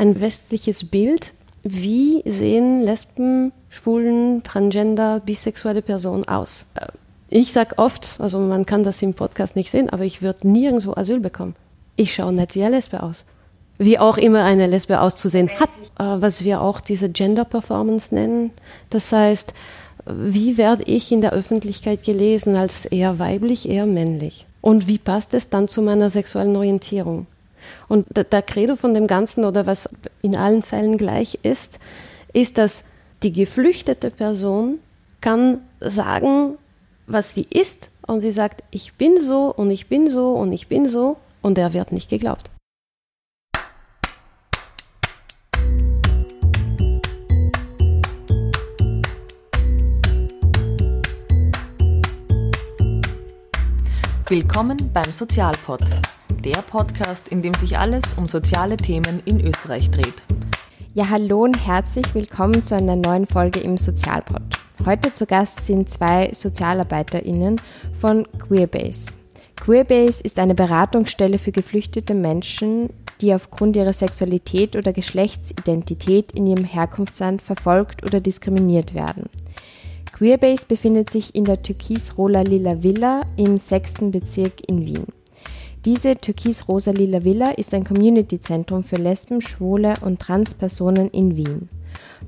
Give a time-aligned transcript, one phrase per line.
[0.00, 1.32] ein westliches Bild.
[1.62, 6.66] Wie sehen Lesben, Schwulen, Transgender, bisexuelle Personen aus?
[6.74, 6.86] Äh,
[7.28, 10.94] ich sage oft, also man kann das im Podcast nicht sehen, aber ich würde nirgendwo
[10.94, 11.54] Asyl bekommen.
[11.96, 13.24] Ich schaue nicht wie eine Lesbe aus.
[13.76, 15.68] Wie auch immer eine Lesbe auszusehen hat,
[15.98, 18.52] äh, was wir auch diese Gender Performance nennen.
[18.88, 19.52] Das heißt,
[20.06, 24.46] wie werde ich in der Öffentlichkeit gelesen als eher weiblich, eher männlich?
[24.62, 27.26] Und wie passt es dann zu meiner sexuellen Orientierung?
[27.88, 29.88] Und der Credo von dem Ganzen oder was
[30.22, 31.78] in allen Fällen gleich ist,
[32.32, 32.84] ist, dass
[33.22, 34.78] die geflüchtete Person
[35.20, 36.56] kann sagen,
[37.06, 40.68] was sie ist und sie sagt, ich bin so und ich bin so und ich
[40.68, 42.50] bin so und er wird nicht geglaubt.
[54.30, 55.80] Willkommen beim Sozialpod,
[56.30, 60.22] der Podcast, in dem sich alles um soziale Themen in Österreich dreht.
[60.94, 64.42] Ja, hallo und herzlich willkommen zu einer neuen Folge im Sozialpod.
[64.86, 67.60] Heute zu Gast sind zwei SozialarbeiterInnen
[67.98, 69.12] von Queerbase.
[69.56, 76.64] Queerbase ist eine Beratungsstelle für geflüchtete Menschen, die aufgrund ihrer Sexualität oder Geschlechtsidentität in ihrem
[76.64, 79.28] Herkunftsland verfolgt oder diskriminiert werden.
[80.12, 84.10] Queerbase befindet sich in der Türkis-Rola-Lila Villa im 6.
[84.10, 85.19] Bezirk in Wien.
[85.86, 91.70] Diese Türkis-Rosa-Lila Villa ist ein Community-Zentrum für Lesben, Schwule und Transpersonen in Wien.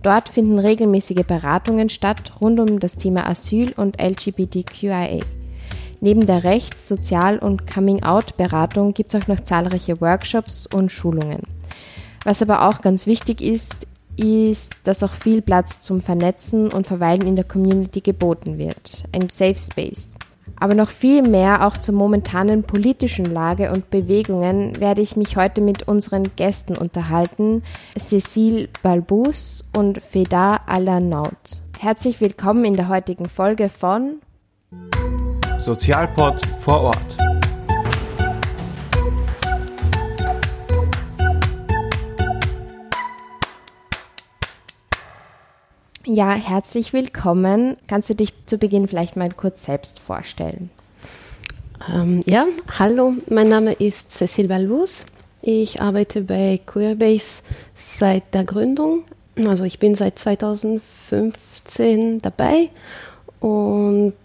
[0.03, 5.21] Dort finden regelmäßige Beratungen statt rund um das Thema Asyl und LGBTQIA.
[6.01, 11.43] Neben der Rechts-, Sozial- und Coming-out-Beratung gibt es auch noch zahlreiche Workshops und Schulungen.
[12.25, 13.87] Was aber auch ganz wichtig ist,
[14.17, 19.05] ist, dass auch viel Platz zum Vernetzen und Verweilen in der Community geboten wird.
[19.13, 20.15] Ein Safe Space.
[20.63, 25.61] Aber noch viel mehr auch zur momentanen politischen Lage und Bewegungen werde ich mich heute
[25.61, 27.65] mit unseren Gästen unterhalten,
[27.99, 31.61] Cécile Balbus und Feda Alanaut.
[31.81, 34.21] Herzlich willkommen in der heutigen Folge von
[35.59, 37.19] Sozialpod vor Ort.
[46.05, 47.77] Ja, herzlich willkommen.
[47.87, 50.69] Kannst du dich zu Beginn vielleicht mal kurz selbst vorstellen?
[51.89, 52.47] Ähm, ja,
[52.77, 55.07] hallo, mein Name ist Cecil Balbus.
[55.43, 57.43] Ich arbeite bei Queerbase
[57.77, 59.05] seit der Gründung.
[59.47, 62.71] Also ich bin seit 2015 dabei
[63.39, 64.17] und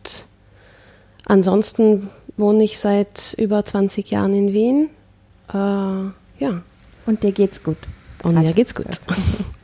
[1.26, 4.90] ansonsten wohne ich seit über 20 Jahren in Wien.
[5.50, 6.64] Äh, ja.
[7.06, 7.78] Und dir geht's gut?
[8.24, 8.88] Und mir geht's gut.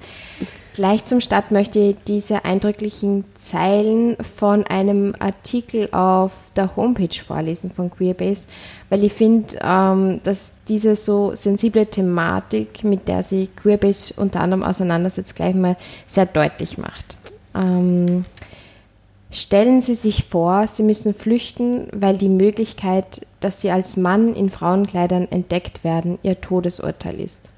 [0.74, 7.70] Gleich zum Start möchte ich diese eindrücklichen Zeilen von einem Artikel auf der Homepage vorlesen
[7.70, 8.48] von Queerbase,
[8.90, 14.64] weil ich finde, ähm, dass diese so sensible Thematik, mit der sich Queerbase unter anderem
[14.64, 17.18] auseinandersetzt, gleich mal sehr deutlich macht.
[17.54, 18.26] Ähm,
[19.30, 24.50] stellen Sie sich vor, Sie müssen flüchten, weil die Möglichkeit, dass Sie als Mann in
[24.50, 27.53] Frauenkleidern entdeckt werden, Ihr Todesurteil ist.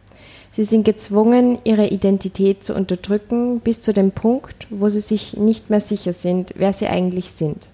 [0.56, 5.70] Sie sind gezwungen, ihre Identität zu unterdrücken bis zu dem Punkt, wo sie sich nicht
[5.70, 7.68] mehr sicher sind, wer sie eigentlich sind.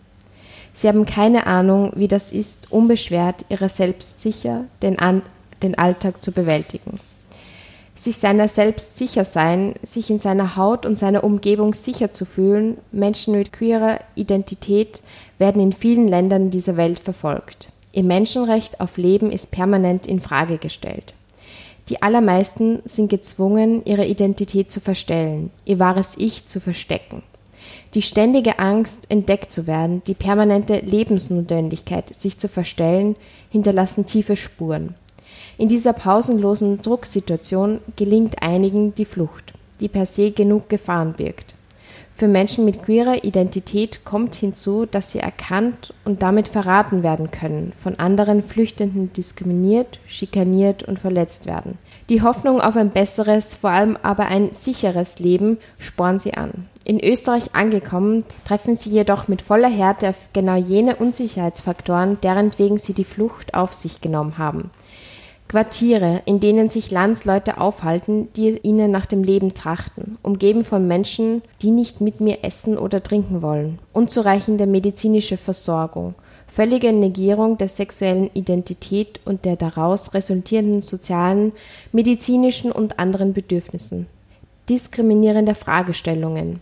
[0.73, 5.21] Sie haben keine Ahnung, wie das ist, unbeschwert ihrer selbst sicher den, An
[5.61, 6.99] den Alltag zu bewältigen.
[7.93, 12.79] Sich seiner selbst sicher sein, sich in seiner Haut und seiner Umgebung sicher zu fühlen,
[12.91, 15.03] Menschen mit queerer Identität
[15.37, 17.69] werden in vielen Ländern dieser Welt verfolgt.
[17.91, 21.13] Ihr Menschenrecht auf Leben ist permanent in Frage gestellt.
[21.91, 27.21] Die allermeisten sind gezwungen, ihre Identität zu verstellen, ihr wahres Ich zu verstecken.
[27.95, 33.17] Die ständige Angst, entdeckt zu werden, die permanente Lebensnotwendigkeit, sich zu verstellen,
[33.49, 34.95] hinterlassen tiefe Spuren.
[35.57, 41.55] In dieser pausenlosen Drucksituation gelingt einigen die Flucht, die per se genug Gefahren birgt.
[42.21, 47.73] Für Menschen mit queerer Identität kommt hinzu, dass sie erkannt und damit verraten werden können,
[47.81, 51.79] von anderen Flüchtenden diskriminiert, schikaniert und verletzt werden.
[52.09, 56.67] Die Hoffnung auf ein besseres, vor allem aber ein sicheres Leben sporn sie an.
[56.85, 62.77] In Österreich angekommen, treffen sie jedoch mit voller Härte auf genau jene Unsicherheitsfaktoren, deren wegen
[62.77, 64.69] sie die Flucht auf sich genommen haben.
[65.51, 71.41] Quartiere, in denen sich Landsleute aufhalten, die ihnen nach dem Leben trachten, umgeben von Menschen,
[71.61, 76.15] die nicht mit mir essen oder trinken wollen, unzureichende medizinische Versorgung,
[76.47, 81.51] völlige Negierung der sexuellen Identität und der daraus resultierenden sozialen,
[81.91, 84.07] medizinischen und anderen Bedürfnissen,
[84.69, 86.61] diskriminierende Fragestellungen,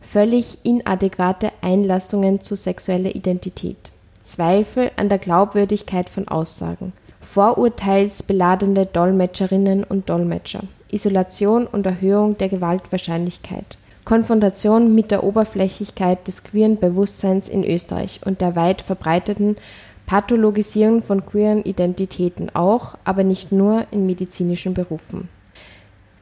[0.00, 6.92] völlig inadäquate Einlassungen zu sexueller Identität, Zweifel an der Glaubwürdigkeit von Aussagen,
[7.38, 13.78] vorurteilsbeladene Dolmetscherinnen und Dolmetscher, Isolation und Erhöhung der Gewaltwahrscheinlichkeit.
[14.04, 19.54] Konfrontation mit der Oberflächlichkeit des queeren Bewusstseins in Österreich und der weit verbreiteten
[20.06, 25.28] Pathologisierung von queeren Identitäten auch, aber nicht nur in medizinischen Berufen.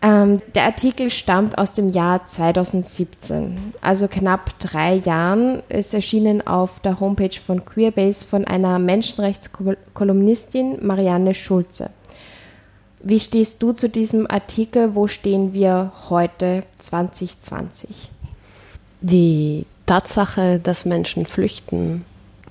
[0.03, 5.63] Ähm, der Artikel stammt aus dem Jahr 2017, also knapp drei Jahren.
[5.69, 11.91] ist erschienen auf der Homepage von Queerbase von einer Menschenrechtskolumnistin Marianne Schulze.
[13.01, 14.95] Wie stehst du zu diesem Artikel?
[14.95, 18.11] Wo stehen wir heute 2020?
[19.01, 22.05] Die Tatsache, dass Menschen flüchten,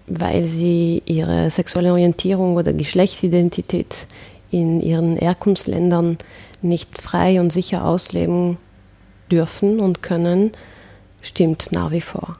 [0.07, 4.07] weil sie ihre sexuelle Orientierung oder Geschlechtsidentität
[4.51, 6.17] in ihren Herkunftsländern
[6.65, 8.57] nicht frei und sicher ausleben
[9.31, 10.51] dürfen und können,
[11.21, 12.37] stimmt nach wie vor.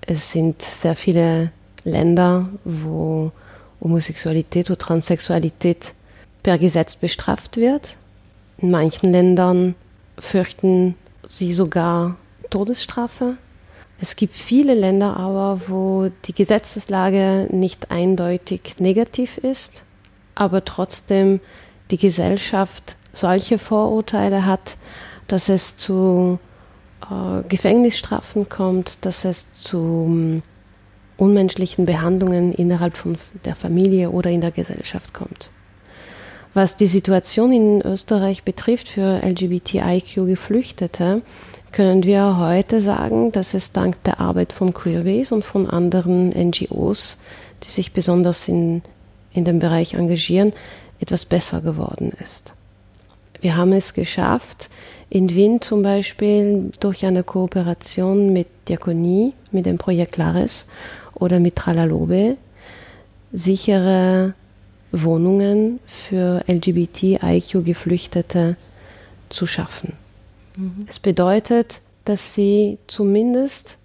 [0.00, 1.50] Es sind sehr viele
[1.84, 3.32] Länder, wo
[3.80, 5.92] Homosexualität oder Transsexualität
[6.42, 7.96] per Gesetz bestraft wird.
[8.58, 9.74] In manchen Ländern
[10.18, 10.94] fürchten
[11.24, 12.16] sie sogar
[12.50, 13.36] Todesstrafe.
[14.00, 19.82] Es gibt viele Länder aber, wo die Gesetzeslage nicht eindeutig negativ ist,
[20.34, 21.40] aber trotzdem
[21.90, 24.76] die Gesellschaft solche Vorurteile hat,
[25.26, 26.38] dass es zu
[27.02, 30.42] äh, Gefängnisstrafen kommt, dass es zu um,
[31.16, 35.50] unmenschlichen Behandlungen innerhalb von der Familie oder in der Gesellschaft kommt.
[36.54, 41.22] Was die Situation in Österreich betrifft für LGBTIQ-Geflüchtete,
[41.72, 47.18] können wir heute sagen, dass es dank der Arbeit von Queerways und von anderen NGOs,
[47.64, 48.82] die sich besonders in,
[49.32, 50.52] in dem Bereich engagieren,
[51.00, 52.54] etwas besser geworden ist.
[53.44, 54.70] Wir haben es geschafft,
[55.10, 60.66] in Wien zum Beispiel durch eine Kooperation mit Diakonie, mit dem Projekt Lares
[61.12, 62.38] oder mit Tralalobe,
[63.34, 64.32] sichere
[64.92, 68.56] Wohnungen für LGBTIQ-Geflüchtete
[69.28, 69.92] zu schaffen.
[70.56, 70.86] Mhm.
[70.88, 73.76] Es bedeutet, dass sie zumindest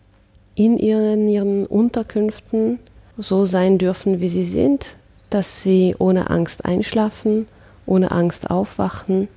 [0.55, 2.79] in ihren, ihren Unterkünften
[3.17, 4.95] so sein dürfen, wie sie sind,
[5.29, 7.45] dass sie ohne Angst einschlafen,
[7.85, 9.27] ohne Angst aufwachen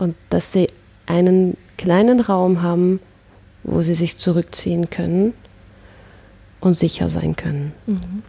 [0.00, 0.66] und dass sie
[1.06, 2.98] einen kleinen Raum haben,
[3.62, 5.32] wo sie sich zurückziehen können
[6.60, 7.72] und sicher sein können.
[7.86, 8.22] Mhm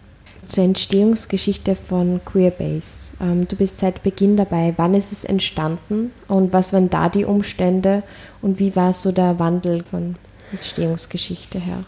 [0.45, 3.13] zur Entstehungsgeschichte von Queerbase.
[3.21, 4.73] Ähm, du bist seit Beginn dabei.
[4.77, 8.03] Wann ist es entstanden und was waren da die Umstände
[8.41, 10.15] und wie war so der Wandel von
[10.51, 11.83] Entstehungsgeschichte her?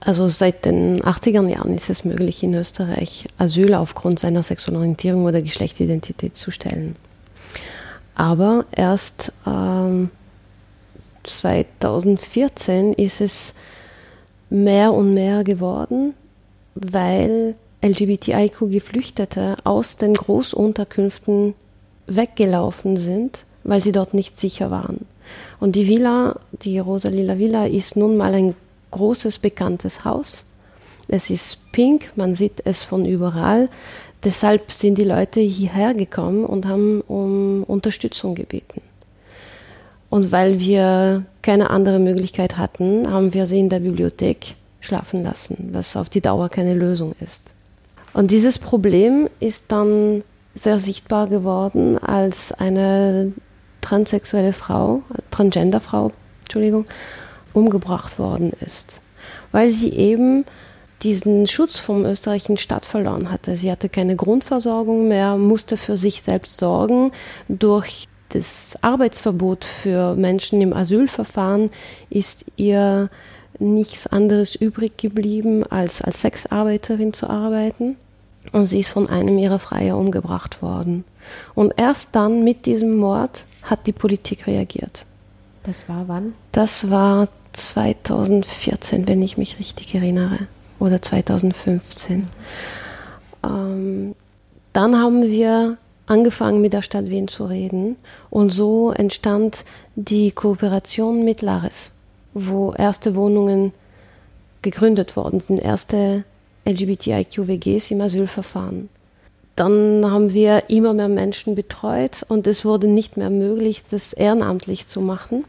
[0.00, 5.24] Also seit den 80er Jahren ist es möglich, in Österreich Asyl aufgrund seiner sexuellen Orientierung
[5.24, 6.94] oder Geschlechtsidentität zu stellen.
[8.18, 10.10] Aber erst ähm,
[11.22, 13.54] 2014 ist es
[14.50, 16.14] mehr und mehr geworden,
[16.74, 21.54] weil LGBTIQ-Geflüchtete aus den Großunterkünften
[22.08, 25.06] weggelaufen sind, weil sie dort nicht sicher waren.
[25.60, 28.56] Und die Villa, die Rosalila Villa, ist nun mal ein
[28.90, 30.44] großes, bekanntes Haus.
[31.06, 33.68] Es ist pink, man sieht es von überall.
[34.24, 38.82] Deshalb sind die Leute hierher gekommen und haben um Unterstützung gebeten.
[40.10, 45.70] Und weil wir keine andere Möglichkeit hatten, haben wir sie in der Bibliothek schlafen lassen,
[45.72, 47.54] was auf die Dauer keine Lösung ist.
[48.14, 50.24] Und dieses Problem ist dann
[50.54, 53.32] sehr sichtbar geworden, als eine
[53.80, 56.12] transsexuelle Frau, Transgender-Frau,
[56.42, 56.86] Entschuldigung,
[57.52, 59.00] umgebracht worden ist,
[59.52, 60.44] weil sie eben
[61.02, 63.56] diesen Schutz vom österreichischen Staat verloren hatte.
[63.56, 67.12] Sie hatte keine Grundversorgung mehr, musste für sich selbst sorgen.
[67.48, 71.70] Durch das Arbeitsverbot für Menschen im Asylverfahren
[72.10, 73.10] ist ihr
[73.58, 77.96] nichts anderes übrig geblieben, als als Sexarbeiterin zu arbeiten
[78.52, 81.04] und sie ist von einem ihrer Freier umgebracht worden.
[81.54, 85.04] Und erst dann mit diesem Mord hat die Politik reagiert.
[85.64, 86.34] Das war wann?
[86.52, 90.38] Das war 2014, wenn ich mich richtig erinnere.
[90.78, 92.28] Oder 2015.
[93.44, 94.14] Ähm,
[94.72, 97.96] dann haben wir angefangen mit der Stadt Wien zu reden
[98.30, 101.92] und so entstand die Kooperation mit Lares,
[102.32, 103.72] wo erste Wohnungen
[104.62, 106.24] gegründet worden sind, erste
[106.64, 108.88] LGBTIQ-WGs im Asylverfahren.
[109.56, 114.86] Dann haben wir immer mehr Menschen betreut und es wurde nicht mehr möglich, das ehrenamtlich
[114.86, 115.44] zu machen,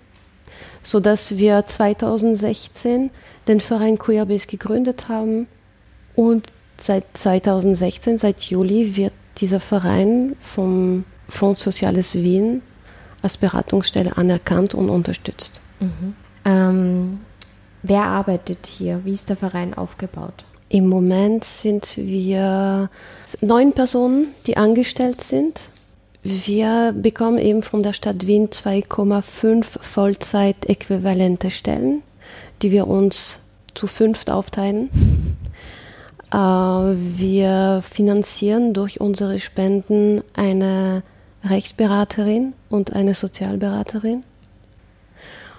[0.84, 3.10] sodass wir 2016
[3.48, 5.48] den Verein Queerbase gegründet haben
[6.16, 6.48] und
[6.78, 12.62] seit 2016, seit Juli, wird dieser Verein vom Fonds Soziales Wien
[13.22, 15.62] als Beratungsstelle anerkannt und unterstützt.
[15.80, 16.16] Mhm.
[16.46, 17.20] Ähm,
[17.84, 19.01] wer arbeitet hier?
[19.04, 20.46] Wie ist der Verein aufgebaut?
[20.70, 22.89] Im Moment sind wir
[23.42, 25.70] neun Personen, die angestellt sind.
[26.24, 32.04] Wir bekommen eben von der Stadt Wien 2,5 Vollzeit-äquivalente Stellen,
[32.62, 33.42] die wir uns
[33.74, 34.90] zu fünft aufteilen.
[36.32, 41.02] Äh, wir finanzieren durch unsere Spenden eine
[41.44, 44.24] Rechtsberaterin und eine Sozialberaterin.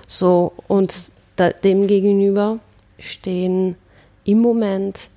[0.06, 2.58] So, und da, dem gegenüber
[2.98, 3.76] stehen
[4.24, 5.08] im Moment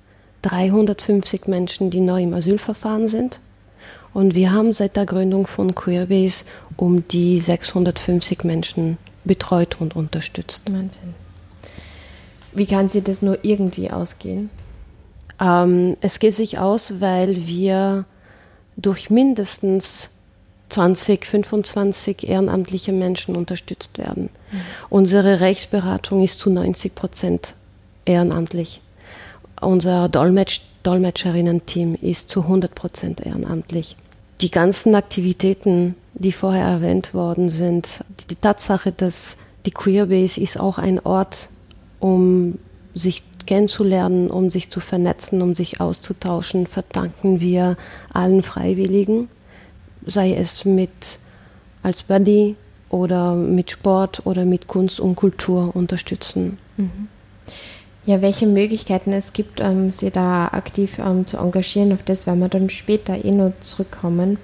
[0.42, 3.38] 350 Menschen, die neu im Asylverfahren sind.
[4.12, 6.44] Und wir haben seit der Gründung von Queerbase
[6.76, 10.72] um die 650 Menschen betreut und unterstützt.
[10.72, 11.14] Wahnsinn.
[12.52, 14.50] Wie kann sie das nur irgendwie ausgehen?
[15.40, 18.04] Ähm, es geht sich aus, weil wir
[18.76, 20.10] durch mindestens
[20.70, 24.30] 20, 25 ehrenamtliche Menschen unterstützt werden.
[24.50, 24.60] Mhm.
[24.90, 27.54] Unsere Rechtsberatung ist zu 90 Prozent
[28.04, 28.80] ehrenamtlich.
[29.60, 33.96] Unser Dolmetsch, Dolmetscherinnen-Team ist zu 100 Prozent ehrenamtlich.
[34.40, 40.78] Die ganzen Aktivitäten, die vorher erwähnt worden sind, die Tatsache, dass die Queerbase ist auch
[40.78, 41.48] ein Ort,
[41.98, 42.58] um
[42.94, 47.76] sich kennenzulernen, um sich zu vernetzen, um sich auszutauschen, verdanken wir
[48.12, 49.28] allen Freiwilligen,
[50.06, 51.18] sei es mit
[51.82, 52.56] als Buddy
[52.88, 56.58] oder mit Sport oder mit Kunst und Kultur unterstützen.
[56.76, 57.08] Mhm.
[58.06, 62.40] Ja, welche Möglichkeiten es gibt, ähm, sie da aktiv ähm, zu engagieren, auf das werden
[62.40, 64.38] wir dann später eh noch zurückkommen.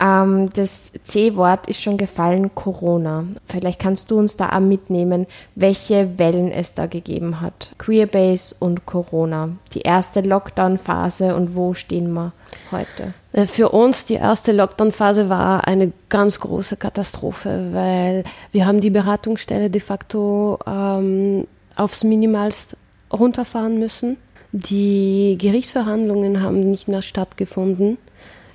[0.00, 3.24] Ähm, das C-Wort ist schon gefallen, Corona.
[3.46, 7.70] Vielleicht kannst du uns da auch mitnehmen, welche Wellen es da gegeben hat.
[7.76, 9.50] Queerbase und Corona.
[9.74, 12.32] Die erste Lockdown-Phase und wo stehen wir
[12.70, 13.12] heute?
[13.32, 18.90] Äh, für uns die erste Lockdown-Phase war eine ganz große Katastrophe, weil wir haben die
[18.90, 22.76] Beratungsstelle de facto ähm, aufs Minimalste
[23.12, 24.16] runterfahren müssen.
[24.52, 27.98] Die Gerichtsverhandlungen haben nicht mehr stattgefunden.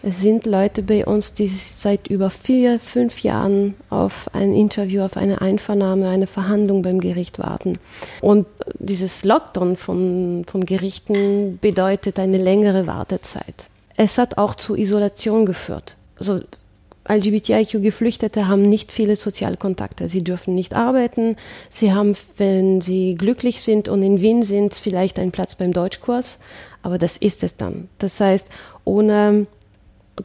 [0.03, 5.17] Es sind Leute bei uns, die seit über vier, fünf Jahren auf ein Interview, auf
[5.17, 7.79] eine Einvernahme, eine Verhandlung beim Gericht warten.
[8.21, 8.45] Und
[8.77, 13.69] dieses Lockdown von, von Gerichten bedeutet eine längere Wartezeit.
[13.95, 15.95] Es hat auch zu Isolation geführt.
[16.19, 16.41] Also
[17.09, 20.07] LGBTIQ-Geflüchtete haben nicht viele Sozialkontakte.
[20.07, 21.35] Sie dürfen nicht arbeiten.
[21.69, 26.39] Sie haben, wenn sie glücklich sind und in Wien sind, vielleicht einen Platz beim Deutschkurs.
[26.81, 27.89] Aber das ist es dann.
[27.97, 28.51] Das heißt,
[28.83, 29.47] ohne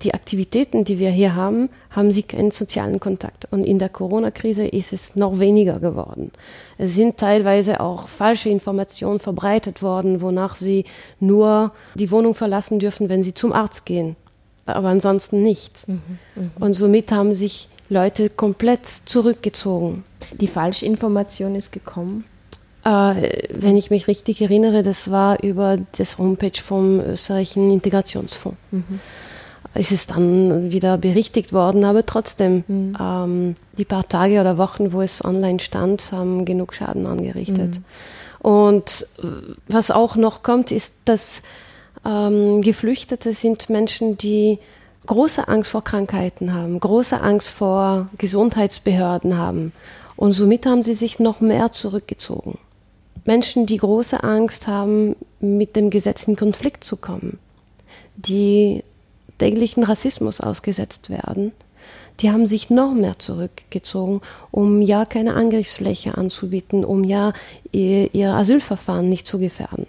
[0.00, 3.46] die Aktivitäten, die wir hier haben, haben sie keinen sozialen Kontakt.
[3.50, 6.32] Und in der Corona-Krise ist es noch weniger geworden.
[6.78, 10.84] Es sind teilweise auch falsche Informationen verbreitet worden, wonach sie
[11.20, 14.16] nur die Wohnung verlassen dürfen, wenn sie zum Arzt gehen
[14.66, 15.88] aber ansonsten nichts.
[15.88, 16.00] Mhm,
[16.34, 16.50] mh.
[16.60, 20.04] Und somit haben sich Leute komplett zurückgezogen.
[20.32, 22.24] Die Falschinformation ist gekommen?
[22.84, 28.58] Äh, wenn ich mich richtig erinnere, das war über das Homepage vom österreichischen Integrationsfonds.
[28.70, 29.00] Mhm.
[29.74, 32.96] Es ist dann wieder berichtigt worden, aber trotzdem, mhm.
[33.00, 37.78] ähm, die paar Tage oder Wochen, wo es online stand, haben genug Schaden angerichtet.
[37.78, 37.84] Mhm.
[38.46, 39.06] Und
[39.68, 41.42] was auch noch kommt, ist, dass
[42.04, 44.58] ähm, Geflüchtete sind Menschen, die
[45.06, 49.72] große Angst vor Krankheiten haben, große Angst vor Gesundheitsbehörden haben.
[50.16, 52.58] Und somit haben sie sich noch mehr zurückgezogen.
[53.24, 57.38] Menschen, die große Angst haben, mit dem Gesetz in Konflikt zu kommen,
[58.16, 58.82] die
[59.38, 61.52] täglichen Rassismus ausgesetzt werden,
[62.20, 67.32] die haben sich noch mehr zurückgezogen, um ja keine Angriffsfläche anzubieten, um ja
[67.72, 69.86] ihr, ihr Asylverfahren nicht zu gefährden.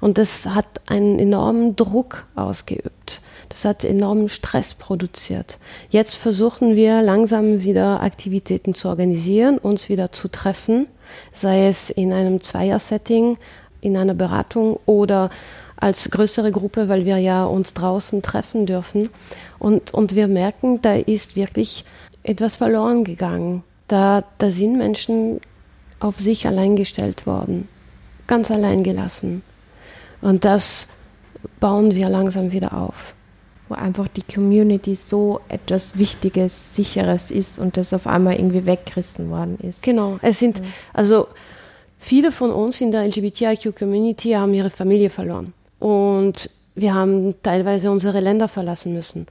[0.00, 3.20] Und das hat einen enormen Druck ausgeübt.
[3.48, 5.58] Das hat enormen Stress produziert.
[5.90, 10.86] Jetzt versuchen wir langsam wieder Aktivitäten zu organisieren, uns wieder zu treffen,
[11.32, 13.36] sei es in einem Zweier-Setting,
[13.80, 15.30] in einer Beratung oder
[15.76, 19.10] als größere Gruppe, weil wir ja uns draußen treffen dürfen.
[19.58, 21.84] Und, und wir merken, da ist wirklich
[22.22, 23.64] etwas verloren gegangen.
[23.88, 25.40] Da, da sind Menschen
[25.98, 27.68] auf sich allein gestellt worden,
[28.26, 29.42] ganz allein gelassen.
[30.22, 30.88] Und das
[31.58, 33.14] bauen wir langsam wieder auf.
[33.68, 39.30] Wo einfach die Community so etwas Wichtiges, Sicheres ist und das auf einmal irgendwie weggerissen
[39.30, 39.82] worden ist.
[39.82, 40.18] Genau.
[40.22, 40.64] Es sind, ja.
[40.92, 41.28] also
[41.98, 45.52] viele von uns in der LGBTIQ-Community haben ihre Familie verloren.
[45.78, 49.26] Und wir haben teilweise unsere Länder verlassen müssen.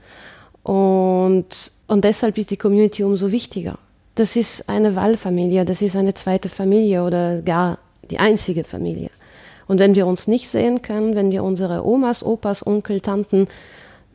[0.63, 3.77] Und, und deshalb ist die Community umso wichtiger.
[4.15, 7.77] Das ist eine Wahlfamilie, das ist eine zweite Familie oder gar
[8.09, 9.09] die einzige Familie.
[9.69, 13.47] Und wenn wir uns nicht sehen können, wenn wir unsere Omas, Opas, Onkel, Tanten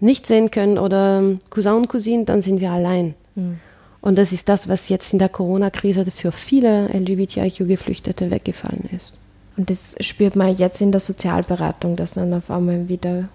[0.01, 3.15] nicht sehen können oder Cousin und Cousine, dann sind wir allein.
[3.37, 3.61] Mhm.
[4.01, 9.15] Und das ist das, was jetzt in der Corona-Krise für viele LGBTIQ-Geflüchtete weggefallen ist.
[9.57, 13.29] Und das spürt man jetzt in der Sozialberatung, dass dann auf einmal wieder.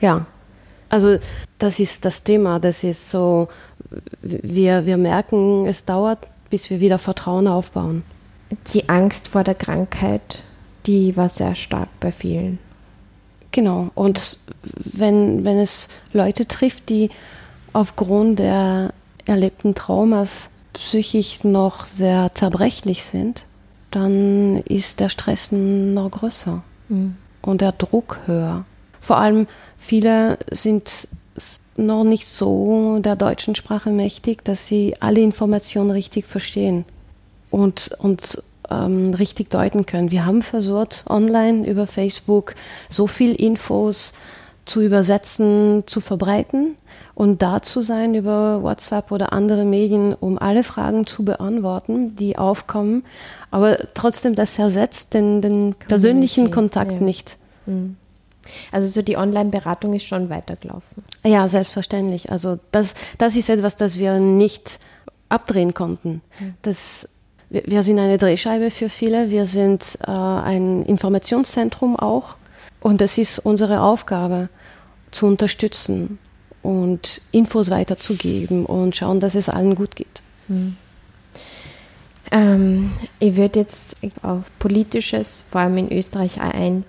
[0.00, 0.26] Ja,
[0.88, 1.18] Also
[1.58, 2.58] das ist das Thema.
[2.58, 3.46] Das ist so,
[4.22, 8.02] wir, wir merken, es dauert, bis wir wieder Vertrauen aufbauen.
[8.74, 10.42] Die Angst vor der Krankheit,
[10.86, 12.58] die war sehr stark bei vielen.
[13.52, 13.90] Genau.
[13.94, 17.10] Und wenn, wenn es Leute trifft, die
[17.72, 18.92] aufgrund der
[19.24, 23.44] erlebten Traumas psychisch noch sehr zerbrechlich sind,
[23.90, 27.16] dann ist der Stress noch größer mhm.
[27.42, 28.64] und der Druck höher.
[29.00, 29.46] Vor allem
[29.76, 31.08] viele sind
[31.76, 36.84] noch nicht so der deutschen Sprache mächtig, dass sie alle Informationen richtig verstehen
[37.50, 40.10] und, und ähm, richtig deuten können.
[40.10, 42.54] Wir haben versucht, online über Facebook
[42.88, 44.12] so viel Infos
[44.64, 46.76] zu übersetzen, zu verbreiten
[47.14, 52.38] und da zu sein über WhatsApp oder andere Medien, um alle Fragen zu beantworten, die
[52.38, 53.04] aufkommen.
[53.50, 57.00] Aber trotzdem, das ersetzt den, den persönlichen Kontakt ja.
[57.00, 57.36] nicht.
[57.66, 57.96] Mhm.
[58.72, 61.04] Also so die Online-Beratung ist schon weitergelaufen.
[61.24, 62.30] Ja, selbstverständlich.
[62.30, 64.78] Also das, das ist etwas, das wir nicht
[65.28, 66.22] abdrehen konnten.
[66.62, 67.09] Das,
[67.50, 69.30] wir, wir, sind eine Drehscheibe für viele.
[69.30, 72.36] Wir sind äh, ein Informationszentrum auch.
[72.80, 74.48] Und es ist unsere Aufgabe,
[75.10, 76.18] zu unterstützen
[76.62, 80.22] und Infos weiterzugeben und schauen, dass es allen gut geht.
[80.48, 80.76] Mhm.
[82.32, 86.84] Ähm, ich würde jetzt auf Politisches, vor allem in Österreich, eingehen.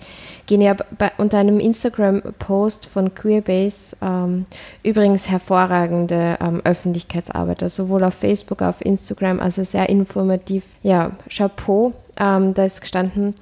[0.48, 0.86] Ich habe
[1.18, 4.46] unter einem Instagram-Post von Queerbase ähm,
[4.84, 10.64] übrigens hervorragende ähm, Öffentlichkeitsarbeit, also sowohl auf Facebook, auf Instagram, also sehr informativ.
[10.84, 13.34] Ja, Chapeau, ähm, da ist gestanden,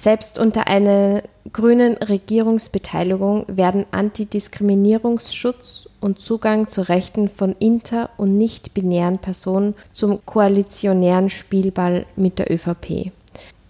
[0.00, 9.18] selbst unter einer grünen Regierungsbeteiligung werden Antidiskriminierungsschutz und Zugang zu Rechten von inter- und nicht-binären
[9.18, 13.12] Personen zum koalitionären Spielball mit der ÖVP.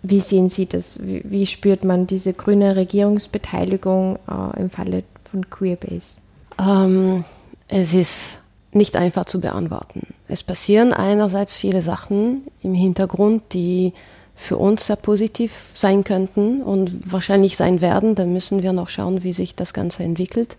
[0.02, 1.00] Wie sehen Sie das?
[1.02, 6.18] Wie, spürt man diese grüne Regierungsbeteiligung äh, im Falle von Queerbase?
[6.60, 7.25] Ähm,
[7.66, 8.38] es ist
[8.72, 10.06] nicht einfach zu beantworten.
[10.28, 13.94] Es passieren einerseits viele Sachen im Hintergrund, die
[14.40, 18.14] für uns sehr positiv sein könnten und wahrscheinlich sein werden.
[18.14, 20.57] Da müssen wir noch schauen, wie sich das Ganze entwickelt.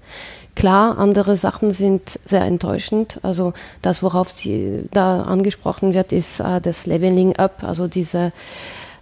[0.56, 3.20] Klar, andere Sachen sind sehr enttäuschend.
[3.24, 8.32] Also das, worauf sie da angesprochen wird, ist äh, das Leveling Up, also diese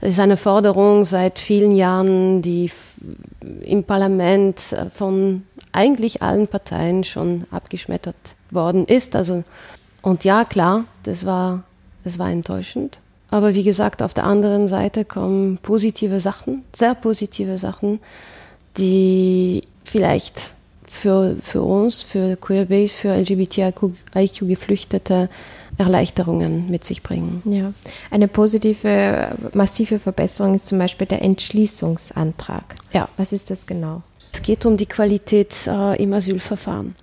[0.01, 2.71] das ist eine Forderung seit vielen Jahren, die
[3.61, 8.15] im Parlament äh, von eigentlich allen Parteien schon abgeschmettert
[8.49, 9.17] worden ist.
[9.17, 9.43] Also,
[10.01, 11.63] und ja, klar, das war,
[12.05, 12.99] das war enttäuschend.
[13.31, 18.01] Aber wie gesagt, auf der anderen Seite kommen positive Sachen, sehr positive Sachen,
[18.77, 20.51] die vielleicht
[20.87, 25.29] für, für uns, für Queerbase, für LGBTIQ-Geflüchtete
[25.77, 27.41] Erleichterungen mit sich bringen.
[27.45, 27.71] Ja,
[28.11, 32.75] eine positive, massive Verbesserung ist zum Beispiel der Entschließungsantrag.
[32.91, 33.07] Ja.
[33.15, 34.01] Was ist das genau?
[34.33, 36.95] Es geht um die Qualität äh, im Asylverfahren.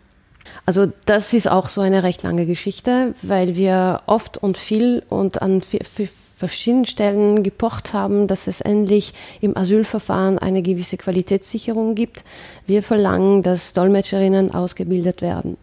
[0.67, 5.41] Also das ist auch so eine recht lange Geschichte, weil wir oft und viel und
[5.41, 12.25] an verschiedenen Stellen gepocht haben, dass es endlich im Asylverfahren eine gewisse Qualitätssicherung gibt.
[12.67, 15.57] Wir verlangen, dass Dolmetscherinnen ausgebildet werden,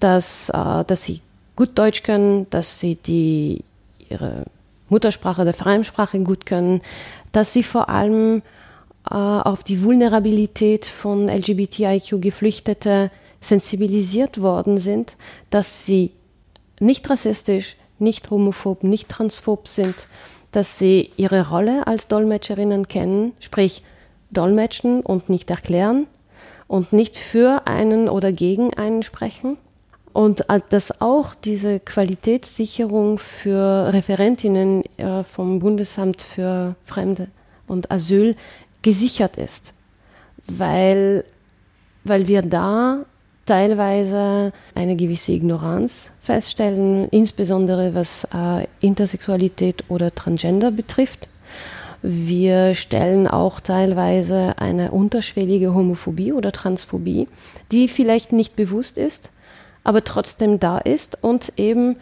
[0.00, 1.22] dass, äh, dass sie
[1.56, 3.64] gut Deutsch können, dass sie die,
[4.10, 4.44] ihre
[4.90, 6.82] Muttersprache oder Fremdsprache gut können,
[7.32, 8.42] dass sie vor allem
[9.10, 13.10] äh, auf die Vulnerabilität von LGBTIQ-Geflüchtete
[13.48, 15.16] sensibilisiert worden sind,
[15.50, 16.12] dass sie
[16.80, 20.06] nicht rassistisch, nicht homophob, nicht transphob sind,
[20.52, 23.82] dass sie ihre Rolle als Dolmetscherinnen kennen, sprich
[24.30, 26.06] dolmetschen und nicht erklären
[26.68, 29.56] und nicht für einen oder gegen einen sprechen.
[30.12, 37.28] Und dass auch diese Qualitätssicherung für Referentinnen äh, vom Bundesamt für Fremde
[37.66, 38.34] und Asyl
[38.80, 39.74] gesichert ist,
[40.46, 41.24] weil,
[42.04, 43.04] weil wir da
[43.46, 51.28] teilweise eine gewisse Ignoranz feststellen, insbesondere was äh, Intersexualität oder Transgender betrifft.
[52.02, 57.26] Wir stellen auch teilweise eine unterschwellige Homophobie oder Transphobie,
[57.72, 59.30] die vielleicht nicht bewusst ist,
[59.82, 61.96] aber trotzdem da ist und eben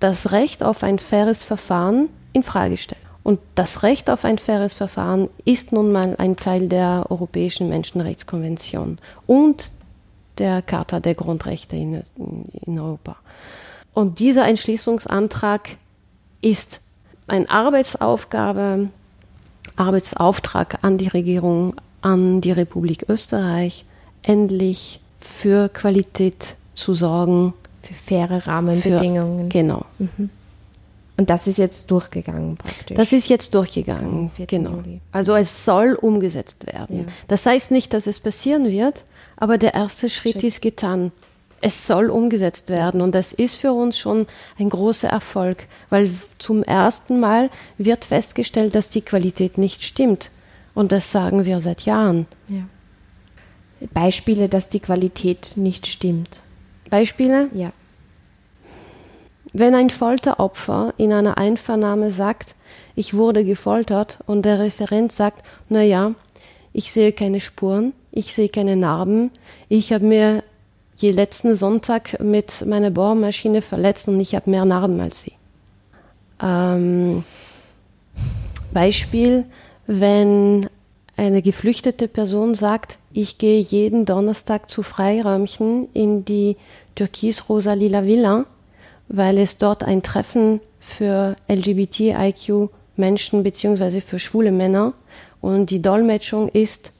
[0.00, 3.00] das Recht auf ein faires Verfahren in Frage stellt.
[3.22, 8.98] Und das Recht auf ein faires Verfahren ist nun mal ein Teil der Europäischen Menschenrechtskonvention
[9.26, 9.72] und
[10.38, 12.02] der Charta der Grundrechte in,
[12.66, 13.16] in Europa.
[13.92, 15.70] Und dieser Entschließungsantrag
[16.42, 16.80] ist
[17.28, 18.88] eine Arbeitsaufgabe,
[19.76, 23.84] Arbeitsauftrag an die Regierung, an die Republik Österreich,
[24.22, 27.54] endlich für Qualität zu sorgen.
[27.82, 29.50] Für faire Rahmenbedingungen.
[29.50, 29.86] Für, genau.
[29.98, 30.30] Mhm.
[31.16, 32.96] Und das ist jetzt durchgegangen praktisch.
[32.96, 34.46] Das ist jetzt durchgegangen, Am 4.
[34.46, 34.72] genau.
[34.72, 35.00] Juli.
[35.12, 36.98] Also es soll umgesetzt werden.
[37.00, 37.04] Ja.
[37.28, 39.02] Das heißt nicht, dass es passieren wird,
[39.36, 40.44] aber der erste Schritt, Schritt.
[40.44, 41.12] ist getan.
[41.60, 44.26] Es soll umgesetzt werden und das ist für uns schon
[44.58, 50.30] ein großer Erfolg, weil zum ersten Mal wird festgestellt, dass die Qualität nicht stimmt.
[50.74, 52.26] Und das sagen wir seit Jahren.
[52.48, 52.62] ja.
[53.92, 56.40] Beispiele, dass die Qualität nicht stimmt.
[56.88, 57.48] Beispiele?
[57.52, 57.72] Ja.
[59.52, 62.54] Wenn ein Folteropfer in einer Einvernahme sagt,
[62.94, 66.14] ich wurde gefoltert und der Referent sagt, na ja,
[66.72, 69.30] ich sehe keine Spuren, ich sehe keine Narben,
[69.68, 70.42] ich habe mir
[70.96, 75.32] je letzten Sonntag mit meiner Bohrmaschine verletzt und ich habe mehr Narben als Sie.
[76.42, 77.24] Ähm,
[78.72, 79.44] Beispiel,
[79.86, 80.70] wenn
[81.18, 86.56] eine geflüchtete Person sagt, ich gehe jeden Donnerstag zu Freiräumchen in die
[86.94, 88.46] türkis-rosa-lila Villa,
[89.08, 94.00] weil es dort ein Treffen für LGBTIQ-Menschen bzw.
[94.00, 94.94] für schwule Männer
[95.42, 96.92] und die Dolmetschung ist,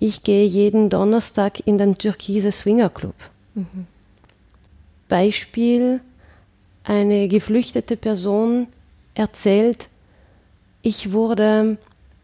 [0.00, 3.14] ich gehe jeden Donnerstag in den türkise Swingerclub.
[5.08, 6.00] Beispiel,
[6.84, 8.68] eine geflüchtete Person
[9.14, 9.88] erzählt,
[10.82, 11.76] ich wurde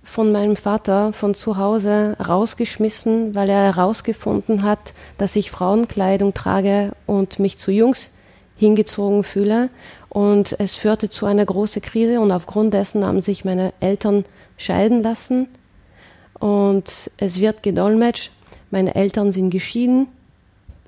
[0.05, 6.93] von meinem Vater von zu Hause rausgeschmissen, weil er herausgefunden hat, dass ich Frauenkleidung trage
[7.07, 8.13] und mich zu Jungs
[8.57, 9.71] hingezogen fühle.
[10.09, 14.25] Und es führte zu einer großen Krise und aufgrund dessen haben sich meine Eltern
[14.57, 15.49] scheiden lassen.
[16.45, 18.31] Und es wird gedolmetscht,
[18.71, 20.09] meine Eltern sind geschieden.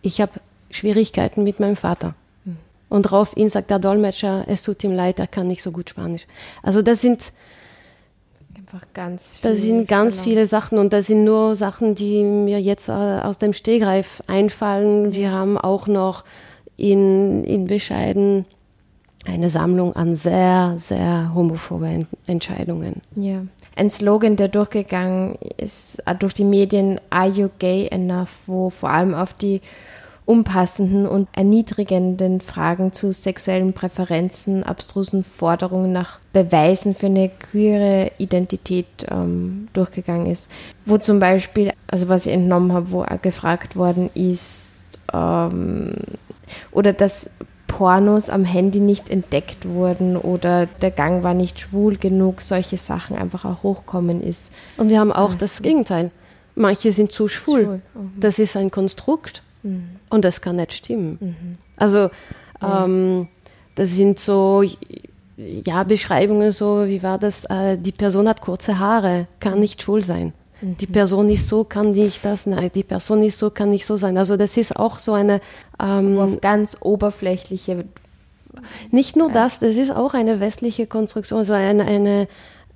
[0.02, 0.32] Ich habe
[0.70, 2.12] Schwierigkeiten mit meinem Vater.
[2.90, 6.26] Und daraufhin sagt der Dolmetscher, es tut ihm leid, er kann nicht so gut Spanisch.
[6.62, 7.32] Also das sind
[8.54, 12.60] Einfach ganz da viel sind ganz viele Sachen und das sind nur Sachen, die mir
[12.60, 15.14] jetzt äh, aus dem Stehgreif einfallen.
[15.14, 16.24] Wir haben auch noch
[16.76, 18.44] in, in Bescheiden
[19.24, 23.00] eine Sammlung an sehr, sehr homophobe Ent Entscheidungen.
[23.14, 23.42] Ja.
[23.76, 28.90] Ein Slogan, der durchgegangen ist äh, durch die Medien, Are you gay enough, wo vor
[28.90, 29.60] allem auf die
[30.24, 38.86] unpassenden und erniedrigenden Fragen zu sexuellen Präferenzen, abstrusen Forderungen nach Beweisen für eine queere Identität
[39.08, 40.50] ähm, durchgegangen ist.
[40.84, 45.94] Wo zum Beispiel, also was ich entnommen habe, wo gefragt worden ist, ähm,
[46.72, 47.30] oder dass
[47.76, 53.16] Pornos am Handy nicht entdeckt wurden oder der Gang war nicht schwul genug, solche Sachen
[53.16, 54.50] einfach auch hochkommen ist.
[54.78, 56.10] Und wir haben auch das Gegenteil.
[56.54, 57.64] Manche sind zu schwul.
[57.64, 58.12] Schwul, mhm.
[58.18, 59.42] Das ist ein Konstrukt
[60.08, 61.18] und das kann nicht stimmen.
[61.20, 61.58] Mhm.
[61.76, 62.08] Also
[62.64, 63.28] ähm,
[63.74, 64.64] das sind so
[65.36, 67.44] ja Beschreibungen so, wie war das?
[67.44, 70.32] Äh, die Person hat kurze Haare, kann nicht schwul sein.
[70.60, 73.96] Die Person ist so, kann nicht das, nein, die Person ist so, kann nicht so
[73.96, 74.16] sein.
[74.16, 75.40] Also das ist auch so eine,
[75.78, 77.84] ähm, auf ganz oberflächliche
[78.90, 82.28] nicht nur das, das ist auch eine westliche Konstruktion, also eine, eine,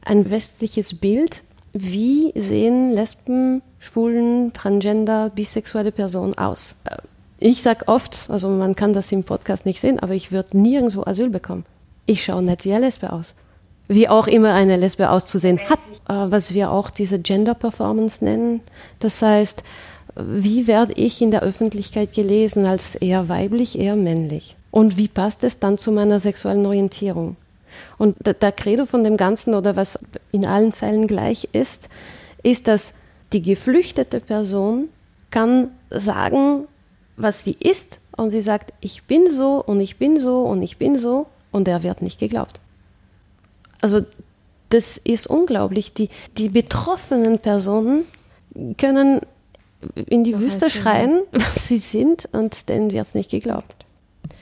[0.03, 1.43] ein westliches Bild.
[1.73, 6.77] Wie sehen Lesben, Schwulen, Transgender, bisexuelle Personen aus?
[6.85, 6.97] Äh,
[7.39, 11.05] Ich sage oft, also man kann das im Podcast nicht sehen, aber ich würde nirgendwo
[11.05, 11.65] Asyl bekommen.
[12.07, 13.35] Ich schaue nicht wie eine Lesbe aus.
[13.91, 18.61] Wie auch immer eine Lesbe auszusehen hat, äh, was wir auch diese Gender Performance nennen.
[19.01, 19.65] Das heißt,
[20.15, 24.55] wie werde ich in der Öffentlichkeit gelesen als eher weiblich, eher männlich?
[24.71, 27.35] Und wie passt es dann zu meiner sexuellen Orientierung?
[27.99, 29.99] Und der, Credo von dem Ganzen oder was
[30.31, 31.89] in allen Fällen gleich ist,
[32.45, 32.95] ist, dass
[33.33, 34.89] die geflüchtete Person
[35.33, 36.69] kann sagen,
[37.17, 40.77] was sie ist und sie sagt, ich bin so und ich bin so und ich
[40.77, 42.61] bin so und er wird nicht geglaubt.
[43.81, 44.03] Also
[44.71, 45.93] das ist unglaublich.
[45.95, 48.05] Die, die betroffenen Personen
[48.79, 49.21] können
[49.95, 53.77] in die Noch Wüste schreien, was sie sind und denen wird es nicht geglaubt,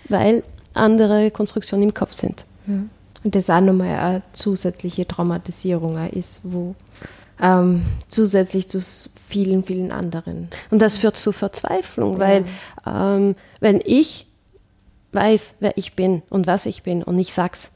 [0.08, 0.42] weil
[0.74, 2.44] andere Konstruktionen im Kopf sind.
[3.24, 6.74] Und das auch nochmal eine zusätzliche Traumatisierung ist, wo
[7.40, 8.80] ähm, zusätzlich zu
[9.28, 10.48] vielen, vielen anderen.
[10.70, 12.44] Und das führt zu Verzweiflung, weil
[12.86, 14.26] ähm, wenn ich
[15.12, 17.72] weiß, wer ich bin und was ich bin und ich sag's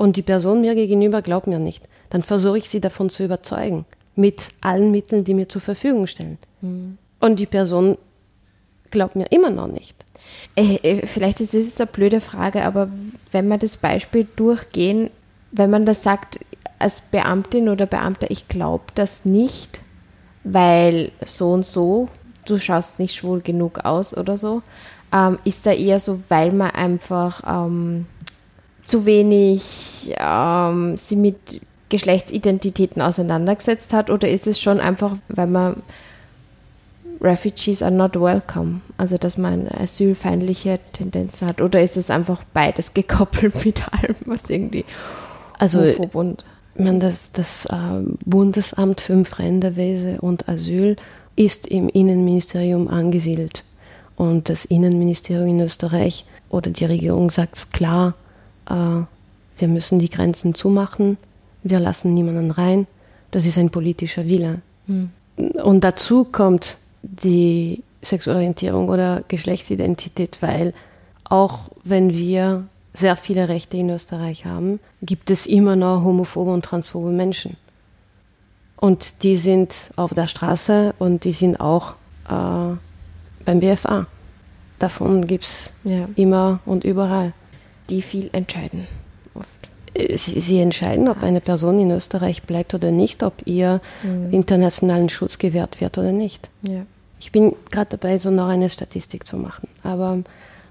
[0.00, 3.84] und die Person mir gegenüber glaubt mir nicht, dann versuche ich sie davon zu überzeugen
[4.16, 6.38] mit allen Mitteln, die mir zur Verfügung stellen.
[7.20, 7.98] Und die Person
[8.90, 9.94] glaubt mir immer noch nicht.
[10.56, 12.88] Äh, äh, vielleicht ist das jetzt eine blöde Frage, aber
[13.30, 15.10] wenn wir das Beispiel durchgehen,
[15.52, 16.40] wenn man das sagt
[16.78, 19.82] als Beamtin oder Beamter, ich glaube das nicht,
[20.44, 22.08] weil so und so,
[22.46, 24.62] du schaust nicht schwul genug aus oder so,
[25.12, 28.06] ähm, ist da eher so, weil man einfach ähm,
[28.84, 34.10] zu wenig ähm, sie mit Geschlechtsidentitäten auseinandergesetzt hat?
[34.10, 35.82] Oder ist es schon einfach, weil man
[37.20, 42.94] Refugees are not welcome, also dass man asylfeindliche Tendenzen hat, oder ist es einfach beides
[42.94, 44.86] gekoppelt mit allem, was irgendwie
[45.58, 45.80] also
[46.14, 47.76] und ich meine, das, das äh,
[48.24, 50.96] Bundesamt für Fremdenwesen und Asyl
[51.36, 53.64] ist im Innenministerium angesiedelt.
[54.16, 58.14] Und das Innenministerium in Österreich oder die Regierung sagt es klar,
[58.70, 59.04] äh,
[59.56, 61.18] wir müssen die Grenzen zumachen,
[61.62, 62.86] wir lassen niemanden rein.
[63.30, 64.62] Das ist ein politischer Wille.
[64.86, 65.10] Mhm.
[65.62, 70.74] Und dazu kommt die Sexualorientierung oder Geschlechtsidentität, weil
[71.24, 76.64] auch wenn wir sehr viele Rechte in Österreich haben, gibt es immer noch homophobe und
[76.64, 77.56] transphobe Menschen.
[78.76, 81.94] Und die sind auf der Straße und die sind auch
[82.28, 82.74] äh,
[83.44, 84.06] beim BFA.
[84.78, 86.08] Davon gibt es ja.
[86.16, 87.34] immer und überall.
[87.90, 88.86] Die viel entscheiden.
[89.34, 89.70] Oft.
[89.94, 94.30] Äh, sie, sie, entscheiden, ob eine Person in Österreich bleibt oder nicht, ob ihr mhm.
[94.32, 96.50] internationalen Schutz gewährt wird oder nicht.
[96.62, 96.86] Ja.
[97.18, 99.68] Ich bin gerade dabei, so noch eine Statistik zu machen.
[99.82, 100.22] Aber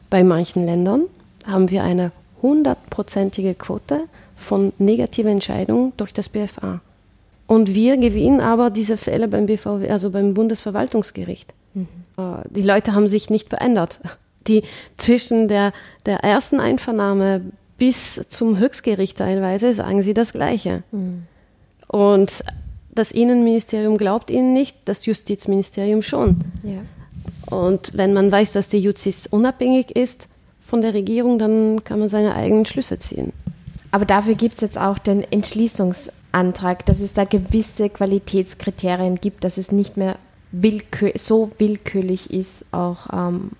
[0.09, 1.03] bei manchen Ländern
[1.45, 4.05] haben wir eine hundertprozentige Quote
[4.35, 6.81] von negativen Entscheidungen durch das BFA.
[7.45, 11.53] Und wir gewinnen aber diese Fälle beim BVW, also beim Bundesverwaltungsgericht.
[11.73, 11.87] Mhm.
[12.17, 13.99] Äh, die Leute haben sich nicht verändert.
[14.49, 14.63] Die
[14.97, 15.71] zwischen der,
[16.05, 17.41] der ersten Einvernahme
[17.77, 20.83] bis zum Höchstgericht teilweise sagen sie das Gleiche.
[20.91, 21.23] Mhm.
[21.87, 22.43] Und
[22.91, 26.37] das Innenministerium glaubt ihnen nicht, das Justizministerium schon.
[26.63, 27.55] Ja.
[27.55, 30.27] Und wenn man weiß, dass die Justiz unabhängig ist
[30.59, 33.33] von der Regierung, dann kann man seine eigenen Schlüsse ziehen.
[33.91, 39.57] Aber dafür gibt es jetzt auch den Entschließungsantrag, dass es da gewisse Qualitätskriterien gibt, dass
[39.57, 40.17] es nicht mehr
[40.51, 43.51] willkür so willkürlich ist, auch ähm,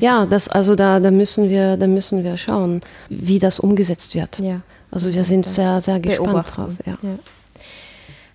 [0.00, 4.38] ja, das, also da, da, müssen wir, da müssen wir schauen, wie das umgesetzt wird.
[4.38, 4.60] Ja.
[4.90, 6.74] Also wir sind sehr, sehr gespannt drauf.
[6.84, 6.92] Ja.
[7.02, 7.18] ja.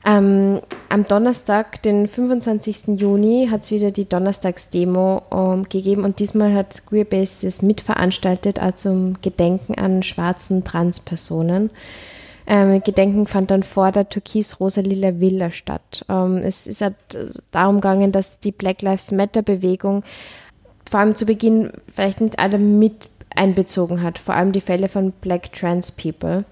[0.08, 3.00] Ähm, am Donnerstag, den 25.
[3.00, 8.74] Juni, hat es wieder die Donnerstagsdemo ähm, gegeben und diesmal hat Queerbase das mitveranstaltet, auch
[8.76, 11.72] zum Gedenken an schwarzen Transpersonen.
[12.50, 16.06] Ähm, Gedenken fand dann vor der türkis-rosa-lila Villa statt.
[16.08, 16.96] Ähm, es ist halt
[17.52, 20.04] darum gegangen, dass die Black Lives Matter-Bewegung
[20.89, 25.12] vor allem zu Beginn vielleicht nicht alle mit einbezogen hat, vor allem die Fälle von
[25.12, 26.45] Black Trans People.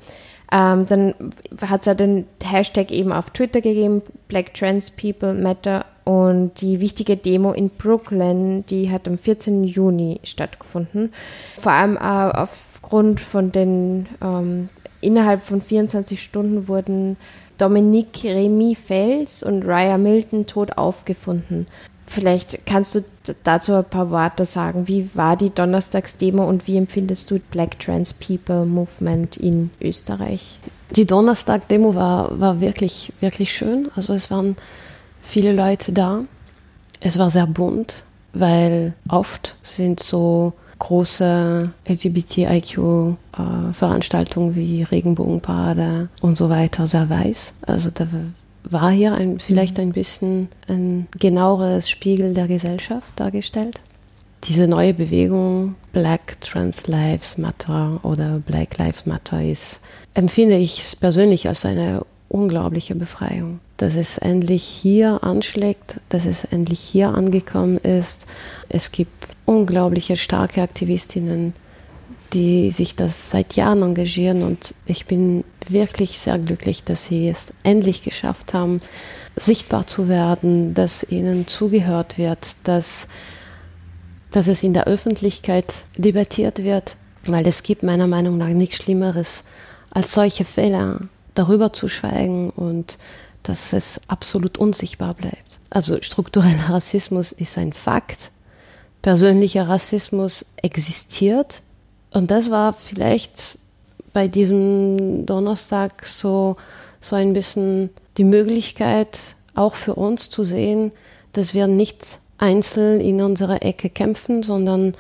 [0.52, 1.16] Ähm, dann
[1.62, 5.86] hat es ja den Hashtag eben auf Twitter gegeben, Black Trans People Matter.
[6.04, 9.64] Und die wichtige Demo in Brooklyn, die hat am 14.
[9.64, 11.12] Juni stattgefunden.
[11.58, 14.68] Vor allem äh, aufgrund von den, ähm,
[15.02, 17.18] innerhalb von 24 Stunden wurden
[17.58, 21.66] Dominique Remy Fels und Raya Milton tot aufgefunden.
[22.08, 23.04] Vielleicht kannst du
[23.44, 24.88] dazu ein paar Worte sagen.
[24.88, 30.60] Wie war die Donnerstagsdemo und wie empfindest du Black Trans People Movement in Österreich?
[30.92, 33.90] Die Donnerstag-Demo war, war wirklich, wirklich schön.
[33.96, 34.56] Also es waren
[35.20, 36.24] viele Leute da.
[37.00, 46.50] Es war sehr bunt, weil oft sind so große LGBTIQ-Veranstaltungen äh, wie Regenbogenparade und so
[46.50, 47.54] weiter sehr weiß.
[47.64, 48.08] Also da
[48.72, 53.82] war hier ein, vielleicht ein bisschen ein genaueres Spiegel der Gesellschaft dargestellt.
[54.44, 59.82] Diese neue Bewegung Black Trans Lives Matter oder Black Lives Matter ist,
[60.14, 63.60] empfinde ich persönlich als eine unglaubliche Befreiung.
[63.78, 68.28] Dass es endlich hier anschlägt, dass es endlich hier angekommen ist.
[68.70, 71.54] Es gibt unglaubliche starke Aktivistinnen,
[72.36, 77.54] die sich das seit Jahren engagieren und ich bin wirklich sehr glücklich, dass sie es
[77.64, 78.82] endlich geschafft haben,
[79.38, 83.08] sichtbar zu werden, dass ihnen zugehört wird, dass,
[84.32, 89.46] dass es in der Öffentlichkeit debattiert wird, weil es gibt meiner Meinung nach nichts Schlimmeres,
[89.92, 91.00] als solche Fehler
[91.36, 92.98] darüber zu schweigen und
[93.44, 95.60] dass es absolut unsichtbar bleibt.
[95.70, 98.32] Also struktureller Rassismus ist ein Fakt,
[99.02, 101.62] persönlicher Rassismus existiert,
[102.16, 103.58] und das war vielleicht
[104.14, 106.56] bei diesem Donnerstag so,
[107.02, 109.20] so ein bisschen die Möglichkeit,
[109.54, 110.94] auch für uns zu sehen,
[111.34, 114.94] dass wir nicht einzeln in unserer Ecke kämpfen, sondern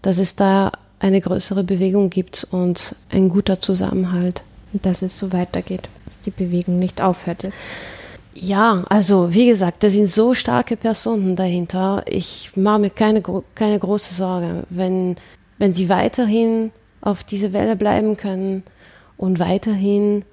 [0.00, 4.42] dass es da eine größere Bewegung gibt und ein guter Zusammenhalt.
[4.72, 7.48] Dass es so weitergeht, dass die Bewegung nicht aufhört.
[8.34, 12.04] Ja, also wie gesagt, da sind so starke Personen dahinter.
[12.06, 13.22] Ich mache mir keine,
[13.56, 14.62] keine große Sorge.
[14.70, 15.16] Wenn
[15.60, 18.64] wenn sie weiterhin auf diese Welle bleiben können
[19.16, 20.24] und weiterhin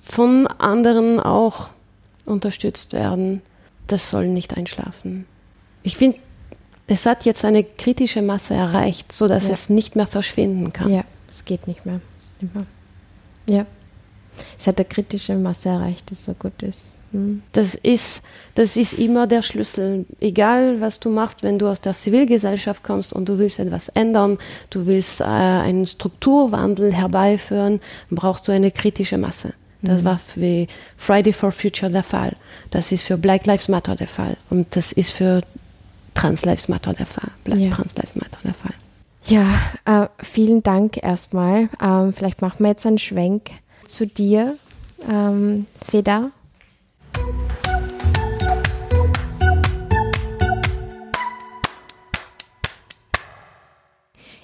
[0.00, 1.68] von anderen auch
[2.26, 3.40] unterstützt werden,
[3.86, 5.26] das soll nicht einschlafen.
[5.84, 6.18] Ich finde,
[6.88, 9.52] es hat jetzt eine kritische Masse erreicht, sodass ja.
[9.52, 10.92] es nicht mehr verschwinden kann.
[10.92, 12.00] Ja, es geht nicht mehr.
[12.40, 12.66] Nicht mehr.
[13.46, 13.66] Ja,
[14.58, 16.94] es hat eine kritische Masse erreicht, das so gut ist.
[17.52, 18.22] Das ist,
[18.54, 20.04] das ist immer der Schlüssel.
[20.20, 24.38] Egal, was du machst, wenn du aus der Zivilgesellschaft kommst und du willst etwas ändern,
[24.70, 29.54] du willst äh, einen Strukturwandel herbeiführen, brauchst du eine kritische Masse.
[29.82, 32.32] Das war für Friday for Future der Fall.
[32.70, 34.36] Das ist für Black Lives Matter der Fall.
[34.48, 35.42] Und das ist für
[36.14, 37.30] Trans Lives Matter der Fall.
[37.44, 37.70] Black Ja.
[37.70, 38.72] Trans Lives Matter der Fall.
[39.26, 39.46] Ja,
[39.84, 41.68] äh, vielen Dank erstmal.
[41.82, 43.50] Ähm, vielleicht machen wir jetzt einen Schwenk
[43.86, 44.56] zu dir,
[45.08, 46.30] ähm, Feda.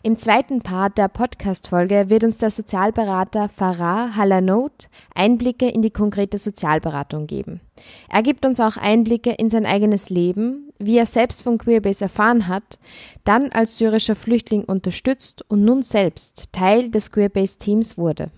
[0.03, 6.39] Im zweiten Part der Podcast-Folge wird uns der Sozialberater Farah Halanout Einblicke in die konkrete
[6.39, 7.61] Sozialberatung geben.
[8.09, 12.49] Er gibt uns auch Einblicke in sein eigenes Leben, wie er selbst von Queerbase erfahren
[12.49, 12.79] hat,
[13.25, 18.31] dann als syrischer Flüchtling unterstützt und nun selbst Teil des Queerbase-Teams wurde.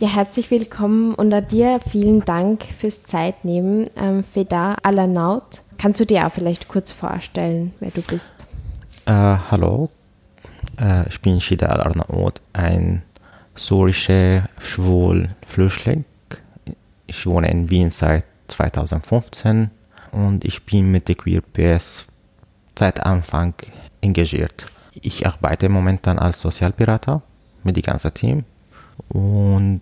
[0.00, 3.90] Ja, herzlich willkommen und auch dir vielen Dank fürs Zeitnehmen.
[3.96, 8.32] Ähm, Feda Alanaut, kannst du dir auch vielleicht kurz vorstellen, wer du bist?
[9.04, 9.90] Äh, hallo,
[10.80, 13.02] äh, ich bin Shida Al-Arnaout, ein
[13.54, 16.06] syrischer Schwul-Flüchtling.
[17.06, 19.70] Ich wohne in Wien seit 2015
[20.12, 22.06] und ich bin mit der QueerPS
[22.78, 23.52] seit Anfang
[24.00, 24.64] engagiert.
[24.94, 27.20] Ich arbeite momentan als Sozialberater
[27.64, 28.44] mit dem ganzen Team
[29.08, 29.80] und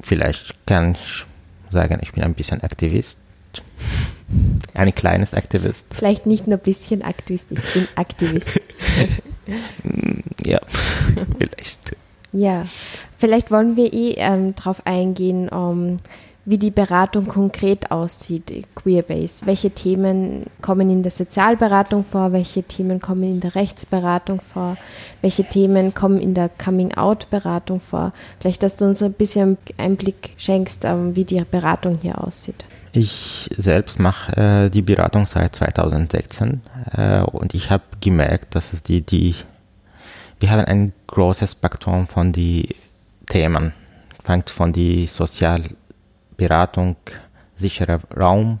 [0.00, 1.24] vielleicht kann ich
[1.70, 3.18] sagen, ich bin ein bisschen Aktivist.
[4.74, 5.86] Ein kleines Aktivist.
[5.90, 8.60] Vielleicht nicht nur ein bisschen Aktivist, ich bin Aktivist.
[10.44, 10.60] Ja,
[11.38, 11.96] vielleicht.
[12.32, 12.64] Ja,
[13.18, 15.96] vielleicht wollen wir eh ähm, darauf eingehen, um,
[16.44, 19.46] wie die Beratung konkret aussieht, Queerbase.
[19.46, 24.76] Welche Themen kommen in der Sozialberatung vor, welche Themen kommen in der Rechtsberatung vor,
[25.20, 28.12] welche Themen kommen in der Coming-out-Beratung vor.
[28.40, 32.64] Vielleicht, dass du uns ein bisschen Einblick schenkst, ähm, wie die Beratung hier aussieht.
[32.92, 36.60] Ich selbst mache äh, die Beratung seit 2016
[36.96, 39.36] äh, und ich habe gemerkt, dass es die, die,
[40.40, 42.74] wir haben ein großes Spektrum von die
[43.28, 43.72] Themen.
[44.24, 45.06] Fängt von die
[46.40, 46.96] Sozialberatung,
[47.56, 48.60] sicherer Raum,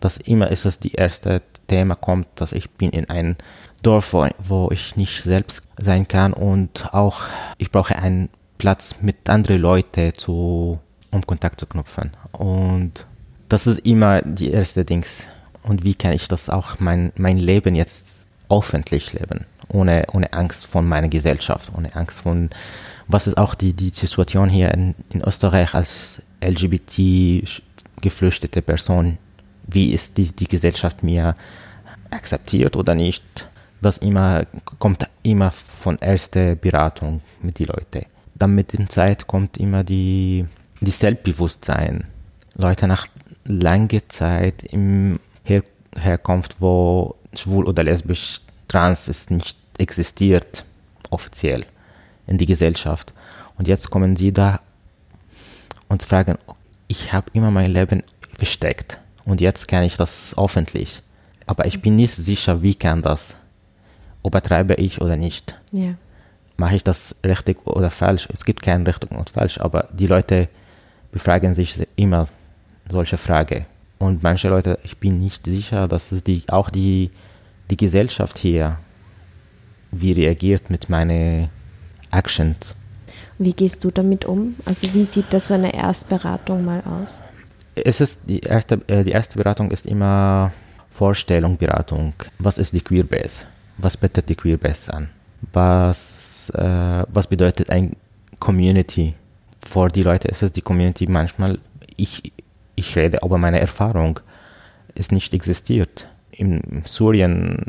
[0.00, 3.36] das immer ist es die erste Thema kommt, dass ich bin in ein
[3.82, 7.20] Dorf, wo, wo ich nicht selbst sein kann und auch
[7.58, 13.04] ich brauche einen Platz mit anderen Leuten zu, um Kontakt zu knüpfen und
[13.50, 15.24] das ist immer die erste Dings.
[15.62, 18.06] Und wie kann ich das auch mein, mein Leben jetzt
[18.50, 19.46] öffentlich leben?
[19.68, 22.50] Ohne, ohne Angst von meiner Gesellschaft, ohne Angst von,
[23.06, 29.18] was ist auch die, die Situation hier in, in Österreich als LGBT-geflüchtete Person?
[29.66, 31.34] Wie ist die, die Gesellschaft mir
[32.10, 33.50] akzeptiert oder nicht?
[33.80, 34.46] Das immer,
[34.78, 38.06] kommt immer von erster Beratung mit den Leuten.
[38.34, 40.46] Dann mit der Zeit kommt immer die,
[40.80, 42.04] die Selbstbewusstsein.
[42.56, 43.06] Leute nach
[43.44, 45.62] langer Zeit im Her
[45.96, 50.64] Herkunft, wo schwul oder lesbisch trans ist nicht existiert,
[51.10, 51.64] offiziell
[52.26, 53.12] in die Gesellschaft.
[53.56, 54.60] Und jetzt kommen sie da
[55.88, 56.38] und fragen,
[56.86, 58.02] ich habe immer mein Leben
[58.36, 61.02] versteckt und jetzt kann ich das öffentlich.
[61.46, 63.34] Aber ich bin nicht sicher, wie kann das?
[64.24, 65.56] Übertreibe ich oder nicht?
[65.72, 65.94] Ja.
[66.56, 68.28] Mache ich das richtig oder falsch?
[68.32, 70.48] Es gibt kein richtig und falsch, aber die Leute
[71.12, 72.28] befragen sich immer
[72.90, 73.66] solche Frage.
[73.98, 77.10] Und manche Leute, ich bin nicht sicher, dass es die, auch die,
[77.70, 78.78] die Gesellschaft hier,
[79.90, 81.48] wie reagiert mit meinen
[82.10, 82.76] Actions.
[83.38, 84.56] Wie gehst du damit um?
[84.64, 87.20] Also wie sieht das so eine Erstberatung mal aus?
[87.74, 90.52] Es ist die erste, äh, die erste Beratung ist immer
[90.90, 92.12] Vorstellung, Beratung.
[92.38, 93.44] Was ist die Queerbase?
[93.76, 95.08] Was bietet die Queerbase an?
[95.52, 97.94] Was, äh, was bedeutet ein
[98.40, 99.14] Community?
[99.64, 101.58] Für die Leute ist es die Community manchmal,
[101.96, 102.32] ich,
[102.74, 104.18] ich rede über meine Erfahrung,
[104.96, 106.08] es nicht existiert.
[106.32, 107.66] In Syrien,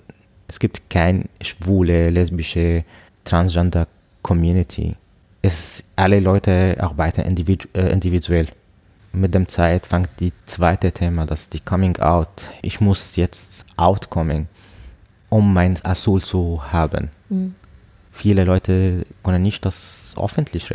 [0.48, 2.84] es gibt keine schwule, lesbische,
[3.24, 3.88] transgender
[4.24, 4.96] Community.
[5.42, 8.48] Es, alle Leute arbeiten individu äh, individuell.
[9.12, 12.30] Mit dem Zeit fängt die zweite Thema, das die Coming Out.
[12.62, 14.48] Ich muss jetzt outkommen,
[15.30, 17.10] um mein Asyl zu haben.
[17.30, 17.56] Mhm.
[18.12, 20.74] Viele Leute können nicht das öffentlich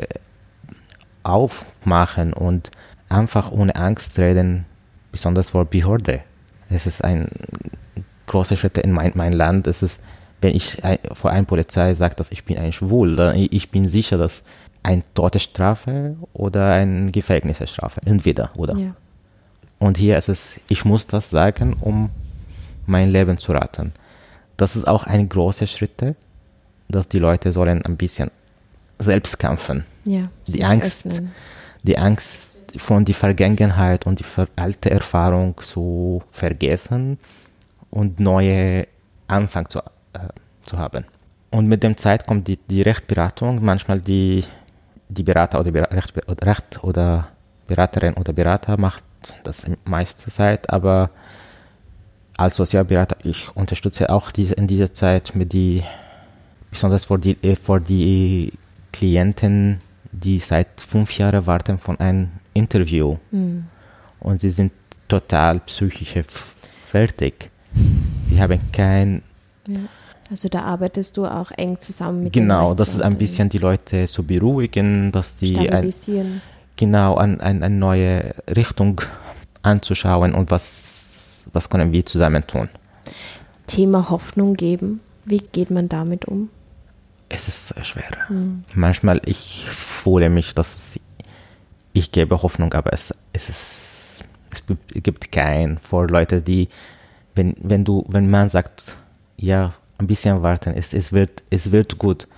[1.22, 2.70] aufmachen und
[3.08, 4.64] einfach ohne Angst reden,
[5.12, 6.20] besonders vor Behörde.
[6.68, 7.28] Es ist ein
[8.26, 9.66] großer Schritt in mein, mein Land.
[9.66, 10.00] Es ist,
[10.44, 10.78] wenn ich
[11.14, 14.42] vor einer Polizei sage, dass ich bin ein Schwul, dann ich bin sicher, dass
[14.82, 18.76] ein Todesstrafe oder ein Gefängnisstrafe, entweder oder.
[18.76, 18.94] Ja.
[19.78, 22.10] Und hier ist es, ich muss das sagen, um
[22.86, 23.92] mein Leben zu retten.
[24.58, 26.14] Das ist auch ein großer Schritt,
[26.88, 28.30] dass die Leute sollen ein bisschen
[28.98, 29.84] selbst kämpfen.
[30.04, 31.32] Ja, Die Angst, öffnen.
[31.82, 34.24] die Angst von der Vergangenheit und die
[34.56, 37.18] alte Erfahrung zu vergessen
[37.90, 38.86] und neue
[39.26, 39.80] Anfang zu,
[40.14, 40.28] äh,
[40.62, 41.04] zu haben.
[41.50, 44.44] Und mit dem Zeit kommt die, die Rechtberatung, manchmal die,
[45.08, 47.28] die Berater oder Bera- Recht, oder Recht oder
[47.66, 49.04] Beraterin oder Berater macht
[49.44, 51.10] das meiste Zeit, aber
[52.36, 55.82] als Sozialberater, ich unterstütze auch diese, in dieser Zeit mit die,
[56.70, 58.52] besonders für die, äh, für die
[58.92, 59.80] Klienten,
[60.12, 63.66] die seit fünf Jahren warten von einem Interview Hm.
[64.20, 64.72] und sie sind
[65.08, 66.14] total psychisch
[66.86, 67.50] fertig.
[68.28, 69.22] Sie haben kein,
[70.34, 73.58] Also da arbeitest du auch eng zusammen mit den genau, das ist ein bisschen die
[73.58, 76.42] Leute zu beruhigen, dass die ein, stabilisieren.
[76.74, 79.00] genau an, an eine neue Richtung
[79.62, 82.68] anzuschauen und was, was können wir zusammen tun.
[83.68, 84.98] Thema Hoffnung geben.
[85.24, 86.50] Wie geht man damit um?
[87.28, 88.10] Es ist sehr schwer.
[88.74, 90.98] Manchmal ich fühle mich, dass
[91.92, 96.68] ich gebe Hoffnung, aber es, es ist, es gibt- gibt kein vor Leute, die,
[97.36, 98.96] wenn, wenn du, wenn man sagt,
[99.36, 99.74] ja,
[100.04, 102.28] ein bisschen warten, es, es wird, es wird gut.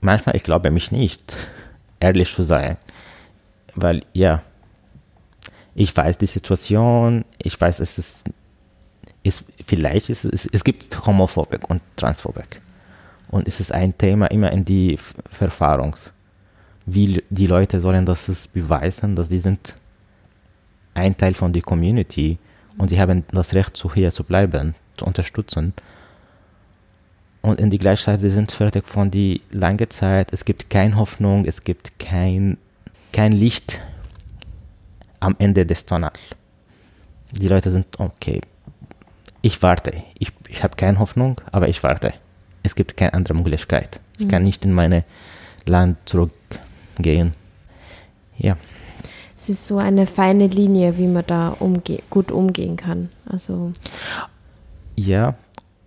[0.00, 1.36] Manchmal ich glaube mich nicht,
[2.00, 2.76] ehrlich zu sein,
[3.74, 4.42] weil ja,
[5.74, 8.24] ich weiß die Situation, ich weiß, es ist,
[9.22, 12.60] ist vielleicht ist es, es gibt Homophobik und Transphobik.
[13.30, 14.98] Und es ist ein Thema immer in die
[15.30, 16.12] Verfahrungs.
[16.84, 19.74] Wie die Leute sollen das beweisen, dass sie sind
[20.92, 22.38] ein Teil von der Community
[22.76, 25.72] und sie haben das Recht, zu hier zu bleiben, zu unterstützen.
[27.42, 30.32] Und in die gleiche Zeit, sie sind fertig von die lange Zeit.
[30.32, 32.56] Es gibt keine Hoffnung, es gibt kein,
[33.12, 33.80] kein Licht
[35.20, 36.20] am Ende des Tunnels.
[37.32, 38.40] Die Leute sind, okay,
[39.40, 39.92] ich warte.
[40.18, 42.14] Ich, ich habe keine Hoffnung, aber ich warte.
[42.62, 44.00] Es gibt keine andere Möglichkeit.
[44.18, 45.04] Ich kann nicht in meine
[45.66, 47.32] Land zurückgehen.
[48.38, 48.56] Ja,
[49.36, 53.08] Es ist so eine feine Linie, wie man da umge gut umgehen kann.
[53.26, 53.72] Also
[54.94, 55.34] ja.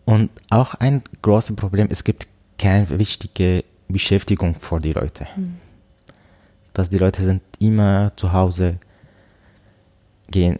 [0.05, 2.27] Und auch ein großes Problem, es gibt
[2.57, 5.27] keine wichtige Beschäftigung für die Leute.
[6.73, 8.77] Dass die Leute sind immer zu Hause,
[10.29, 10.59] gehen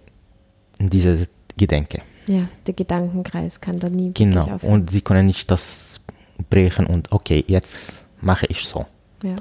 [0.79, 1.27] in diese
[1.57, 2.01] Gedenke.
[2.27, 4.41] ja, der Gedankenkreis kann da nie Genau.
[4.43, 4.73] aufhören.
[4.73, 6.01] Und sie können nicht das
[6.49, 8.85] brechen und okay, jetzt mache ich so.
[9.23, 9.35] Ja.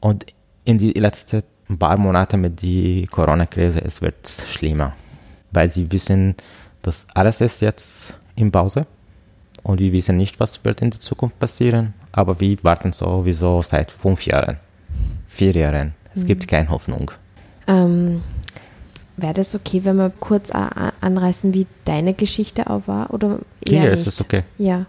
[0.00, 0.26] Und
[0.64, 1.42] in die letzten
[1.78, 4.94] paar Monate mit der Corona-Krise, es wird schlimmer.
[5.52, 6.34] Weil sie wissen,
[6.82, 8.86] dass alles ist jetzt in Pause.
[9.62, 11.94] Und wir wissen nicht, was wird in der Zukunft passieren.
[12.10, 14.58] Aber wir warten sowieso seit fünf Jahren,
[15.28, 15.94] vier Jahren.
[16.14, 17.10] Es gibt keine Hoffnung.
[17.66, 18.22] Ähm,
[19.16, 23.12] Wäre das okay, wenn wir kurz anreißen, wie deine Geschichte auch war?
[23.14, 24.00] Oder eher Ja, nicht?
[24.00, 24.42] es ist okay.
[24.58, 24.86] Ja.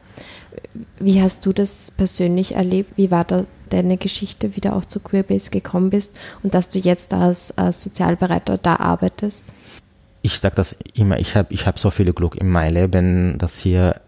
[1.00, 2.98] Wie hast du das persönlich erlebt?
[2.98, 6.80] Wie war da deine Geschichte, wie du auch zu Queerbase gekommen bist und dass du
[6.80, 9.46] jetzt als, als Sozialberater da arbeitest?
[10.24, 13.60] Ich sage das immer, ich habe ich hab so viel Glück in meinem Leben, dass
[13.60, 14.00] hier,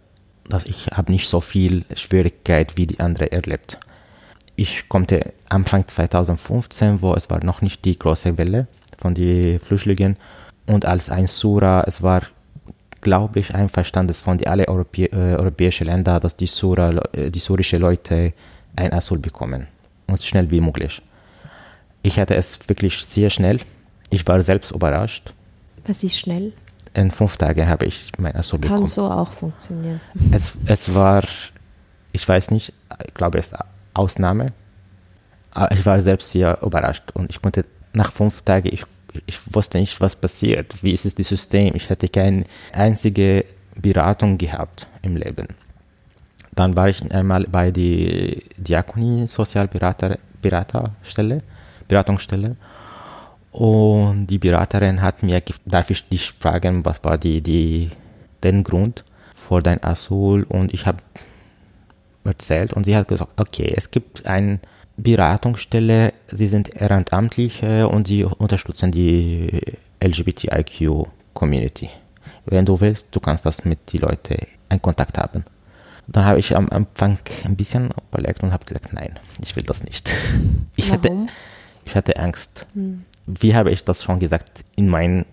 [0.47, 3.77] dass ich habe nicht so viel Schwierigkeit wie die andere erlebt.
[4.55, 10.15] Ich konnte Anfang 2015, wo es war noch nicht die große Welle von den Flüchtlingen
[10.67, 12.21] und als ein Sura, es war,
[13.01, 17.29] glaube ich, ein Verstandes von die alle Europä äh, europäischen Länder, dass die Sura, äh,
[17.29, 18.31] die syrische Leute
[18.77, 19.67] ein Asyl bekommen
[20.07, 21.01] und schnell wie möglich.
[22.03, 23.59] Ich hatte es wirklich sehr schnell.
[24.11, 25.33] Ich war selbst überrascht
[25.85, 26.53] Was ist schnell?
[26.95, 28.85] in fünf Tagen habe ich mein Asyl kann bekommen.
[28.87, 30.01] so auch funktionieren.
[30.31, 31.23] Es, es war,
[32.11, 32.73] ich weiß nicht,
[33.05, 33.55] ich glaube, es ist
[33.93, 34.53] Ausnahme.
[35.51, 38.83] Aber ich war selbst sehr überrascht und ich konnte nach fünf Tagen, ich,
[39.25, 40.75] ich wusste nicht, was passiert.
[40.81, 41.75] Wie ist es das System?
[41.75, 43.45] Ich hatte keine einzige
[43.81, 45.47] Beratung gehabt im Leben.
[46.53, 51.41] Dann war ich einmal bei der Diakonie Sozialberater Beraterstelle,
[51.87, 52.55] Beratungsstelle
[53.55, 57.89] und die Beraterin hat mir, gef- darf ich dich fragen, was war die, die,
[58.43, 59.03] den Grund
[59.35, 60.43] für dein Asyl?
[60.49, 60.99] Und ich habe
[62.23, 64.59] erzählt und sie hat gesagt, okay, es gibt eine
[64.97, 69.61] Beratungsstelle, sie sind Ehrenamtliche und sie unterstützen die
[70.03, 71.89] LGBTIQ-Community.
[72.45, 74.37] Wenn du willst, du kannst das mit den Leuten
[74.69, 75.43] in Kontakt haben.
[76.07, 79.83] Dann habe ich am Anfang ein bisschen überlegt und habe gesagt, nein, ich will das
[79.83, 80.11] nicht.
[80.77, 81.29] Ich hatte, Warum?
[81.85, 82.65] ich hatte Angst.
[83.27, 84.63] Wie habe ich das schon gesagt?
[84.75, 85.25] In meiner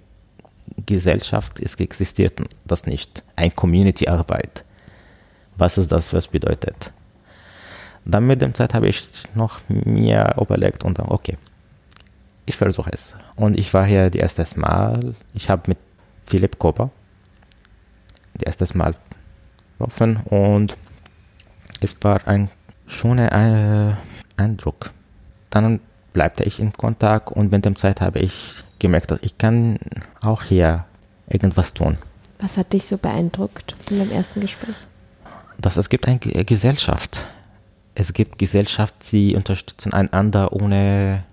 [0.87, 3.23] Gesellschaft es existiert das nicht.
[3.37, 4.65] Ein Community-Arbeit.
[5.57, 6.93] Was ist das, was bedeutet?
[8.05, 11.37] Dann mit der Zeit habe ich noch mir überlegt und dann, okay,
[12.47, 13.15] ich versuche es.
[13.37, 15.79] Und ich war hier das erste Mal, ich habe mit
[16.27, 16.91] Philipp Koper
[18.35, 18.95] das erste Mal
[19.79, 20.77] getroffen und
[21.81, 22.51] es war ein
[22.87, 23.95] schöner äh,
[24.41, 24.91] Eindruck.
[25.51, 25.81] Dann
[26.13, 28.35] bleibte ich in Kontakt und mit der Zeit habe ich
[28.79, 29.79] gemerkt, dass ich kann
[30.21, 30.85] auch hier
[31.29, 31.99] irgendwas tun.
[32.41, 34.77] Was hat dich so beeindruckt in dem ersten Gespräch?
[35.59, 37.25] Dass es gibt eine Gesellschaft.
[37.95, 41.25] Es gibt Gesellschaft, sie unterstützen einander ohne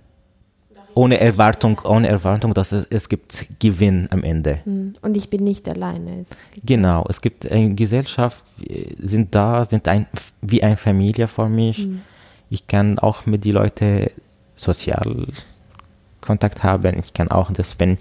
[0.95, 4.59] ohne Erwartung, ohne Erwartung, dass es, es gibt Gewinn am Ende.
[4.65, 4.95] Hm.
[5.01, 6.21] Und ich bin nicht alleine.
[6.21, 6.31] Es
[6.65, 8.43] genau, es gibt eine Gesellschaft,
[8.99, 10.07] sind da, sind ein,
[10.41, 11.87] wie eine Familie für mich.
[11.87, 12.01] Mhm.
[12.49, 14.09] Ich kann auch mit den Leuten
[14.59, 15.27] sozial
[16.21, 16.99] Kontakt haben.
[16.99, 17.97] Ich kann auch das, wenn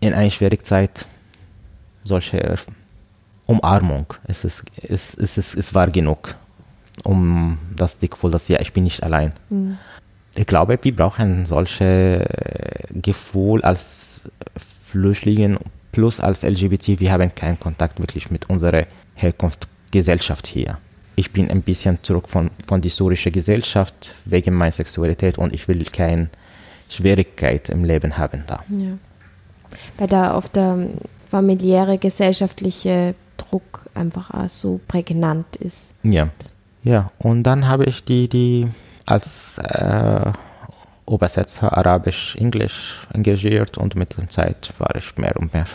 [0.00, 1.06] in einer schwierigen Zeit
[2.04, 2.56] solche
[3.46, 6.34] Umarmung, es ist, es, es, es, es war genug,
[7.04, 9.32] um das Gefühl, dass ja, ich bin nicht allein.
[9.48, 9.78] Mhm
[10.38, 14.20] ich glaube, wir brauchen solche äh, Gefühl als
[14.84, 15.58] Flüchtlinge
[15.92, 17.00] plus als LGBT.
[17.00, 20.78] Wir haben keinen Kontakt wirklich mit unserer Herkunftsgesellschaft hier.
[21.18, 25.66] Ich bin ein bisschen zurück von, von der syrischen Gesellschaft wegen meiner Sexualität und ich
[25.66, 26.28] will keine
[26.88, 28.62] Schwierigkeit im Leben haben da.
[28.68, 28.96] Ja.
[29.96, 30.86] Weil da oft der
[31.28, 35.92] familiäre, gesellschaftliche Druck einfach auch so prägnant ist.
[36.04, 36.28] Ja.
[36.84, 38.68] Ja, und dann habe ich die, die
[39.04, 40.32] als äh,
[41.10, 45.66] Übersetzer Arabisch-Englisch engagiert und mit der Zeit war ich mehr und mehr.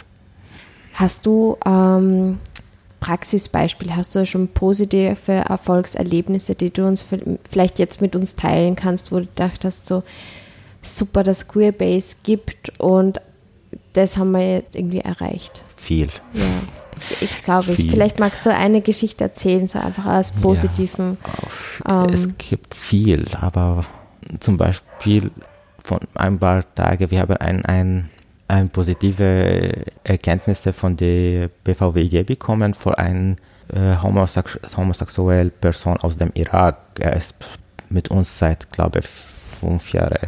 [0.93, 2.39] Hast du ähm,
[3.03, 7.05] Praxisbeispiele, hast du schon positive Erfolgserlebnisse, die du uns
[7.49, 10.03] vielleicht jetzt mit uns teilen kannst, wo du dachtest, so
[10.81, 13.19] super, dass Queerbase gibt und
[13.91, 15.63] das haben wir jetzt irgendwie erreicht?
[15.75, 16.07] Viel.
[16.33, 16.43] Ja.
[17.19, 17.89] Ich glaube, ich.
[17.89, 21.17] Vielleicht magst du eine Geschichte erzählen, so einfach als positiven.
[21.85, 23.83] Ja, ähm, es gibt viel, aber
[24.39, 25.29] zum Beispiel
[25.83, 28.09] von ein paar Tagen, wir haben ein, ein,
[28.47, 33.35] ein positive Erkenntnisse von der BVWG bekommen von einer
[33.73, 36.77] äh, homosex homosexuellen Person aus dem Irak.
[36.99, 37.35] Er ist
[37.89, 40.27] mit uns seit, glaube ich, fünf Jahren,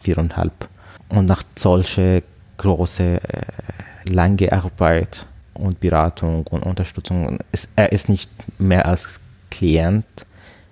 [0.00, 0.68] viereinhalb.
[1.08, 2.22] Und nach solcher
[2.56, 7.38] große, äh, lange Arbeit und Beratung und Unterstützung.
[7.76, 10.04] er ist nicht mehr als Klient,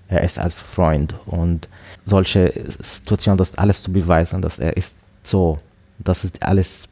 [0.08, 1.14] er ist als Freund.
[1.26, 1.68] Und
[2.04, 5.58] solche Situationen, das alles zu beweisen, dass er ist so,
[6.04, 6.88] das ist alles,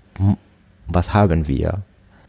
[0.86, 1.82] was haben wir.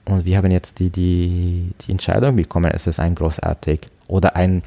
[0.06, 3.82] Und wir haben jetzt die, die, die Entscheidung bekommen, es ist ein großartig.
[4.08, 4.64] Oder ein,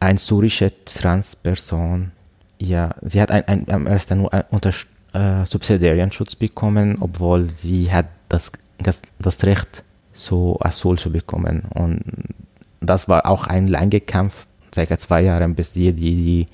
[0.00, 2.10] ein syrische Transperson,
[2.58, 4.72] ja, sie hat ein, ein, am ersten nur unter,
[5.12, 9.82] äh, subsidiären Schutz bekommen, obwohl sie hat das, das, das Recht
[10.12, 11.62] so Asyl zu bekommen.
[11.74, 12.02] Und
[12.80, 16.48] das war auch ein langer Kampf, circa zwei Jahre, bis die, die, die,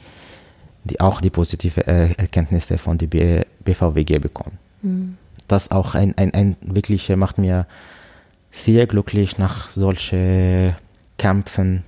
[0.85, 4.59] die auch die positive Erkenntnisse von der BVWG bekommen.
[4.83, 5.17] Mhm.
[5.47, 7.67] Das auch ein, ein, ein wirklich macht mir
[8.51, 10.75] sehr glücklich nach solchen
[11.17, 11.85] Kämpfen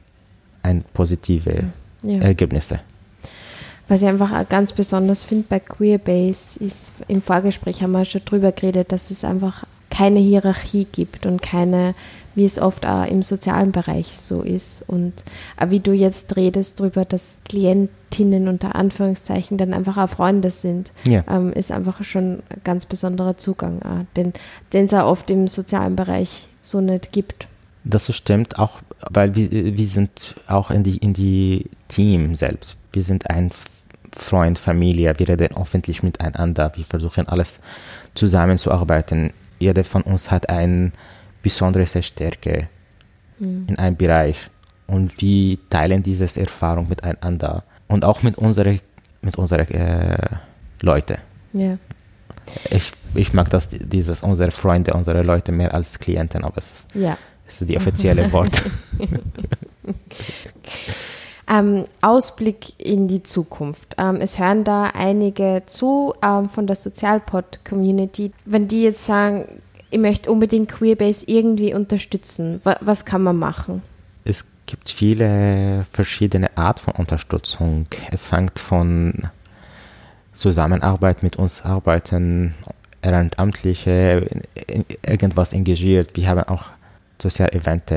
[0.62, 1.64] ein positive
[2.02, 2.20] ja.
[2.20, 2.80] Ergebnisse.
[3.88, 8.52] Was ich einfach ganz besonders finde bei Queerbase ist, im Vorgespräch haben wir schon drüber
[8.52, 11.96] geredet, dass es einfach keine Hierarchie gibt und keine,
[12.36, 14.88] wie es oft auch im sozialen Bereich so ist.
[14.88, 15.24] Und
[15.66, 17.38] wie du jetzt redest darüber, dass
[18.10, 21.24] Klientinnen unter Anführungszeichen dann einfach auch Freunde sind, ja.
[21.28, 25.96] ähm, ist einfach schon ein ganz besonderer Zugang, auch, den es auch oft im sozialen
[25.96, 27.46] Bereich so nicht gibt.
[27.84, 28.80] Das stimmt auch,
[29.10, 32.76] weil wir, wir sind auch in die, in die Team selbst.
[32.92, 33.50] Wir sind ein
[34.12, 37.60] Freund, Familie, wir reden öffentlich miteinander, wir versuchen alles
[38.14, 40.90] zusammenzuarbeiten jeder von uns hat eine
[41.42, 42.68] besondere Stärke
[43.38, 43.66] mhm.
[43.68, 44.50] in einem Bereich
[44.88, 48.80] und wir teilen diese Erfahrung miteinander und auch mit unseren
[49.22, 50.36] mit unsere, äh,
[50.80, 51.18] Leute.
[51.52, 51.76] Ja.
[52.70, 56.86] Ich, ich mag das, dieses, unsere Freunde, unsere Leute mehr als Klienten, aber es ist,
[56.94, 57.18] ja.
[57.46, 58.62] ist die offizielle Wort.
[61.52, 63.96] Ähm, Ausblick in die Zukunft.
[63.98, 68.30] Ähm, es hören da einige zu ähm, von der Sozialpod-Community.
[68.44, 69.60] Wenn die jetzt sagen,
[69.90, 73.82] ich möchte unbedingt Queerbase irgendwie unterstützen, wa was kann man machen?
[74.70, 77.86] Gibt viele verschiedene Arten von Unterstützung.
[78.12, 79.28] Es fängt von
[80.32, 82.54] Zusammenarbeit mit uns arbeiten,
[83.02, 84.30] Ehrenamtliche,
[85.04, 86.16] irgendwas engagiert.
[86.16, 86.66] Wir haben auch
[87.20, 87.92] soziale Events.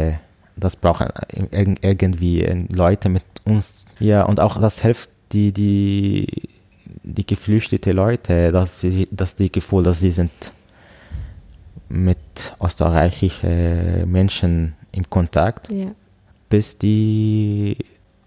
[0.56, 1.10] Das brauchen
[1.52, 6.50] irgendwie Leute mit uns, ja, und auch das hilft die, die,
[7.04, 10.32] die geflüchtete Leute, dass sie, dass die Gefühl, dass sie sind
[11.88, 12.18] mit
[12.60, 15.92] österreichischen Menschen im Kontakt, ja.
[16.54, 17.76] Bis die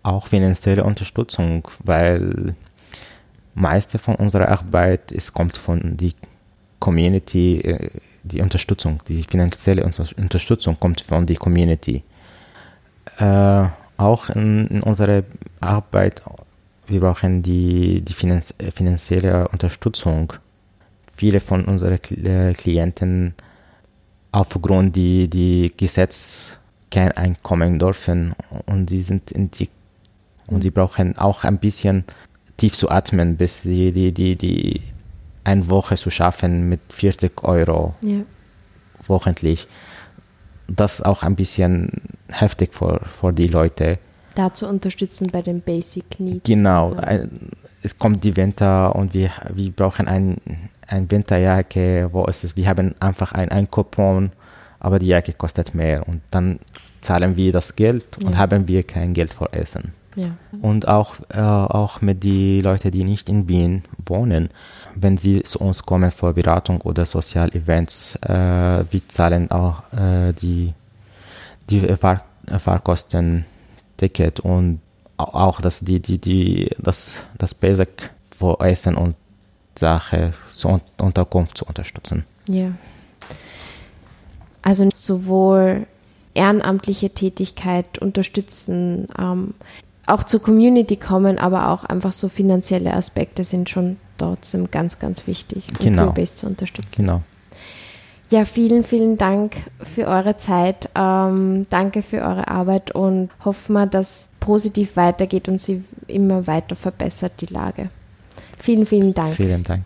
[0.02, 2.56] auch finanzielle Unterstützung, weil
[3.54, 6.12] meiste von unserer Arbeit ist, kommt von die
[6.80, 7.90] Community, äh,
[8.24, 12.02] die Unterstützung, die finanzielle Unterstützung kommt von der Community.
[13.18, 13.66] Äh,
[13.96, 15.22] auch in, in unserer
[15.60, 16.22] Arbeit,
[16.88, 20.32] wir brauchen die, die finanz finanzielle Unterstützung.
[21.16, 22.00] Viele von unseren
[22.54, 23.34] Klienten
[24.32, 26.58] aufgrund die, die Gesetz
[26.96, 28.34] kein Einkommen dürfen
[28.64, 29.68] und die sind in die
[30.46, 32.04] und sie brauchen auch ein bisschen
[32.56, 34.80] tief zu atmen, bis sie die, die, die
[35.44, 38.20] eine Woche zu schaffen mit 40 Euro ja.
[39.06, 39.68] wochentlich.
[40.68, 41.90] Das ist auch ein bisschen
[42.30, 43.98] heftig für, für die Leute.
[44.34, 46.44] Da zu unterstützen bei den Basic Needs.
[46.44, 46.94] Genau.
[46.94, 47.26] Ja.
[47.82, 50.38] Es kommt die Winter und wir, wir brauchen ein,
[50.86, 52.56] ein Winterjacke, wo ist es?
[52.56, 54.32] Wir haben einfach ein, ein Coupon,
[54.80, 56.58] aber die Jacke kostet mehr und dann
[57.06, 58.26] zahlen wir das Geld ja.
[58.26, 59.92] und haben wir kein Geld für Essen.
[60.16, 60.30] Ja.
[60.60, 64.48] Und auch, äh, auch mit den Leuten, die nicht in Wien wohnen,
[64.94, 70.72] wenn sie zu uns kommen für Beratung oder Sozialevents, äh, wir zahlen auch äh, die,
[71.70, 72.22] die Fahr
[72.58, 73.44] Fahrkosten,
[73.96, 74.80] Ticket und
[75.16, 79.16] auch das, die, die, die, das, das Basic für Essen und
[79.76, 82.24] Sache zur Unterkunft zu unterstützen.
[82.46, 82.70] Ja.
[84.62, 85.86] Also sowohl
[86.36, 89.54] ehrenamtliche Tätigkeit unterstützen, ähm,
[90.06, 95.26] auch zur Community kommen, aber auch einfach so finanzielle Aspekte sind schon trotzdem ganz, ganz
[95.26, 96.04] wichtig, um genau.
[96.04, 97.02] Queerbase zu unterstützen.
[97.02, 97.22] Genau.
[98.30, 100.90] Ja, vielen, vielen Dank für eure Zeit.
[100.96, 106.74] Ähm, danke für eure Arbeit und hoffen wir, dass positiv weitergeht und sie immer weiter
[106.74, 107.88] verbessert, die Lage.
[108.58, 109.34] Vielen, vielen Dank.
[109.34, 109.84] Vielen Dank.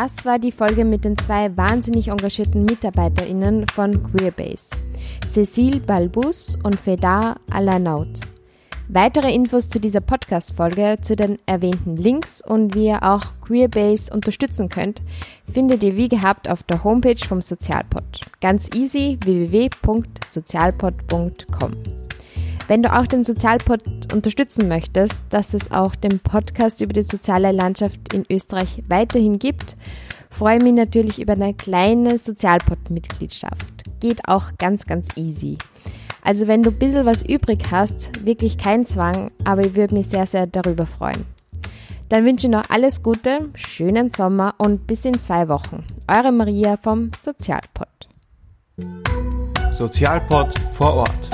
[0.00, 4.76] Das war die Folge mit den zwei wahnsinnig engagierten MitarbeiterInnen von Queerbase,
[5.28, 8.20] Cecile Balbus und Fedar Alanaut.
[8.88, 14.68] Weitere Infos zu dieser Podcast-Folge, zu den erwähnten Links und wie ihr auch Queerbase unterstützen
[14.68, 15.02] könnt,
[15.52, 18.20] findet ihr wie gehabt auf der Homepage vom Sozialpod.
[18.40, 21.97] Ganz easy www.sozialpod.com.
[22.68, 27.50] Wenn du auch den Sozialpod unterstützen möchtest, dass es auch den Podcast über die soziale
[27.50, 29.78] Landschaft in Österreich weiterhin gibt,
[30.30, 33.84] freue ich mich natürlich über eine kleine Sozialpod-Mitgliedschaft.
[34.00, 35.56] Geht auch ganz, ganz easy.
[36.22, 40.08] Also wenn du ein bisschen was übrig hast, wirklich kein Zwang, aber ich würde mich
[40.08, 41.24] sehr, sehr darüber freuen.
[42.10, 45.84] Dann wünsche ich noch alles Gute, schönen Sommer und bis in zwei Wochen.
[46.06, 47.88] Eure Maria vom Sozialpod.
[49.72, 51.30] Sozialpod vor Ort.